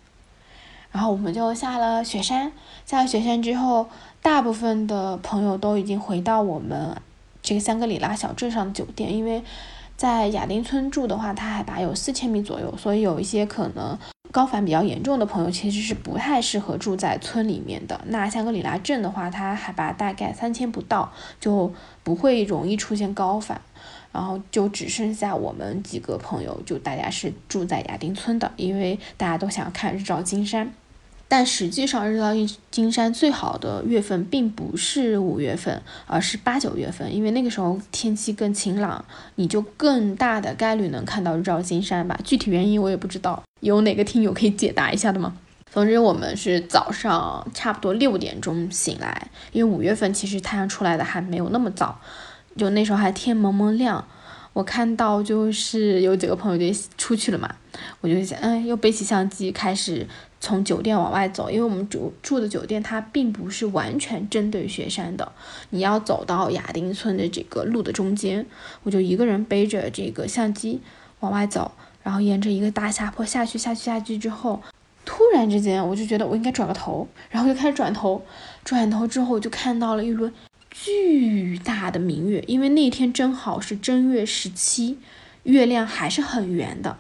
[0.93, 2.53] 然后我们就下了雪山，
[2.85, 3.89] 下了雪山之后，
[4.21, 6.95] 大部分的朋友都已经回到我们
[7.43, 9.43] 这个香格里拉小镇上的酒店，因为。
[9.97, 13.97] 在亚丁村住的话，它海拔有四千米左右，所以有一些可能
[14.33, 18.01] 高反比较严重的朋友，其实是不太适合住在村里面的。
[18.09, 21.73] 那香格里拉镇的话，它海拔大概三千不到，就
[22.03, 23.61] 不会容易出现高反，
[24.13, 30.73] 然后就只剩下我们几个朋友，就大家是住在亚丁村的，因为大家都想看日照金山。
[31.27, 32.33] 但实际上，日照
[32.71, 39.05] 金山最好的月份并不是五月份，而是八九月份，因为那个时候天气更晴朗，
[39.35, 42.17] 你就更大的概率能看到日照金山吧。
[42.23, 45.37] 具体原因我也不知道，有哪个听友可以解答一下的吗？
[45.73, 51.99] 总之，我们是早上差不多六点钟醒来，因为五月份其实太阳出来的还没有那么早，
[52.57, 54.07] 就那时候还天蒙蒙亮。
[54.53, 57.53] 我看到就是有几个朋友就出去了嘛，
[58.01, 60.07] 我就想，嗯，又背起相机开始。
[60.45, 65.33] 从酒店往外走，因为我们住住的酒店它并不是完全针对雪山的，
[65.71, 68.45] 你要走到亚丁村的这个路的中间，
[68.83, 70.83] 我就一个人背着这个相机
[71.21, 71.73] 往外走，
[72.03, 74.61] 然后沿着一个大下坡下去，下去，下去之后，
[75.07, 78.23] 突然之间我就觉得我应该转个头，然后就开始转头，
[78.63, 80.31] 转头之后我就看到了一轮
[80.71, 84.99] 巨大的明月，因为那天正好是正月十七，
[85.45, 86.99] 月亮还是很圆的，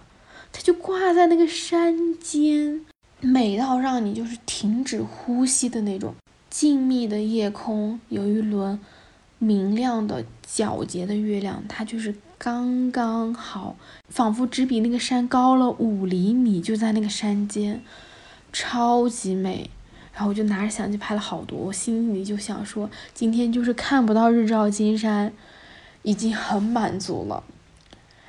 [0.50, 2.86] 它就挂在那个山间。
[3.24, 6.14] 美到让你就是停止呼吸的那种，
[6.50, 8.78] 静谧的夜空有一轮
[9.38, 13.76] 明亮的皎洁的月亮，它就是刚刚好，
[14.08, 17.82] 仿佛只比那个山高了五厘米，就在那个山间，
[18.52, 19.70] 超级美。
[20.12, 25.32] 然后我就拿着相机拍了好多，我心里就想说，今天就是看不到日照金山，
[26.02, 27.42] 已经很满足了。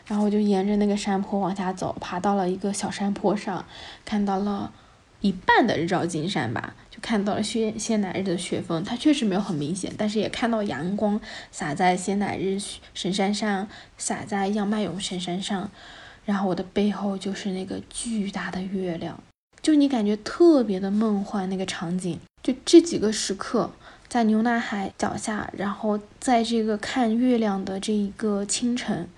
[0.05, 3.65] 然后我就沿着那个山坡往下走，爬到了一个小山坡上，
[4.05, 4.71] 看到了。
[5.25, 11.19] 一半的日照金山吧，就看到了仙仙乃日的雪峰，它确实没有很明显，但是也看到阳光
[11.51, 12.61] 洒在仙乃日
[12.93, 13.67] 神山上，
[13.97, 15.71] 洒在央麦勇神山上，
[16.25, 19.19] 然后我的背后就是那个巨大的月亮，
[19.63, 23.71] 就你感觉特别的梦幻那个场景，就这几个时刻
[24.07, 29.09] 在牛奶海脚下，然后在这个看月亮的这一个清晨，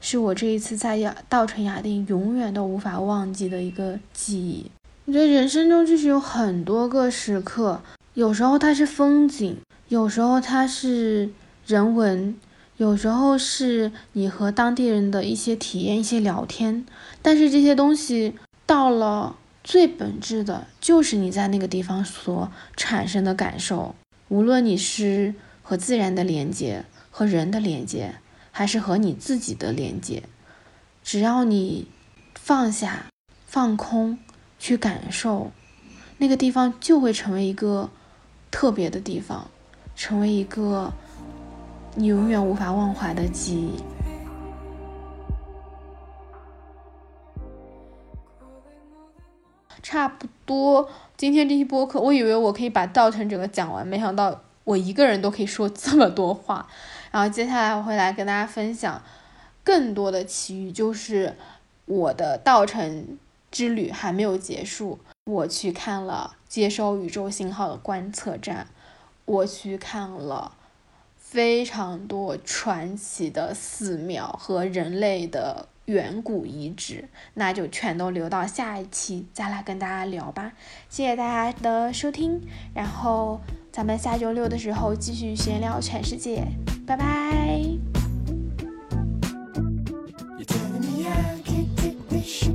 [0.00, 4.70] 是我这一次在亚稻城亚丁永远都无法忘记的一个记忆。
[5.04, 7.82] 我觉得人生中就是有很多个时刻，
[8.14, 9.56] 有时候它是风景，
[9.88, 11.30] 有时候它是
[11.66, 12.36] 人文，
[12.76, 16.86] 有时候是你和当地人的一些体验、一些聊天。
[17.20, 18.34] 但是这些东西
[18.64, 23.96] 到了最本质的就是你在那个地方所产生的感受，
[24.28, 28.14] 无论你是和自然的连接、和人的连接，
[28.52, 30.22] 还是和你自己的连接，
[31.02, 31.88] 只要你
[32.36, 33.06] 放下、
[33.46, 34.16] 放空，
[34.62, 35.50] 去感受，
[36.18, 37.90] 那个地方就会成为一个
[38.48, 39.50] 特别的地方，
[39.96, 40.92] 成为一个
[41.96, 43.82] 你永远无法忘怀的记忆。
[49.82, 56.68] 差不多，今天这期播客，我以为我可以把稻城整个讲完，没想到我一个人都可以说这么多话。
[57.10, 59.02] 然后接下来我会来跟大家分享
[59.64, 61.34] 更多的奇遇，就是
[61.86, 63.18] 我的稻城
[63.52, 68.66] 之旅还没有结束，我去看了接收宇宙信号的观测站，
[69.26, 70.56] 我去看了
[71.16, 80.52] 非常多传奇的寺庙和人类的远古遗址，那就全都留到下一期再来跟大家聊吧。
[80.88, 82.40] 谢谢大家的收听，
[82.74, 83.40] 然后
[83.70, 86.44] 咱们下周六的时候继续闲聊全世界，
[86.86, 87.60] 拜拜。
[92.44, 92.51] You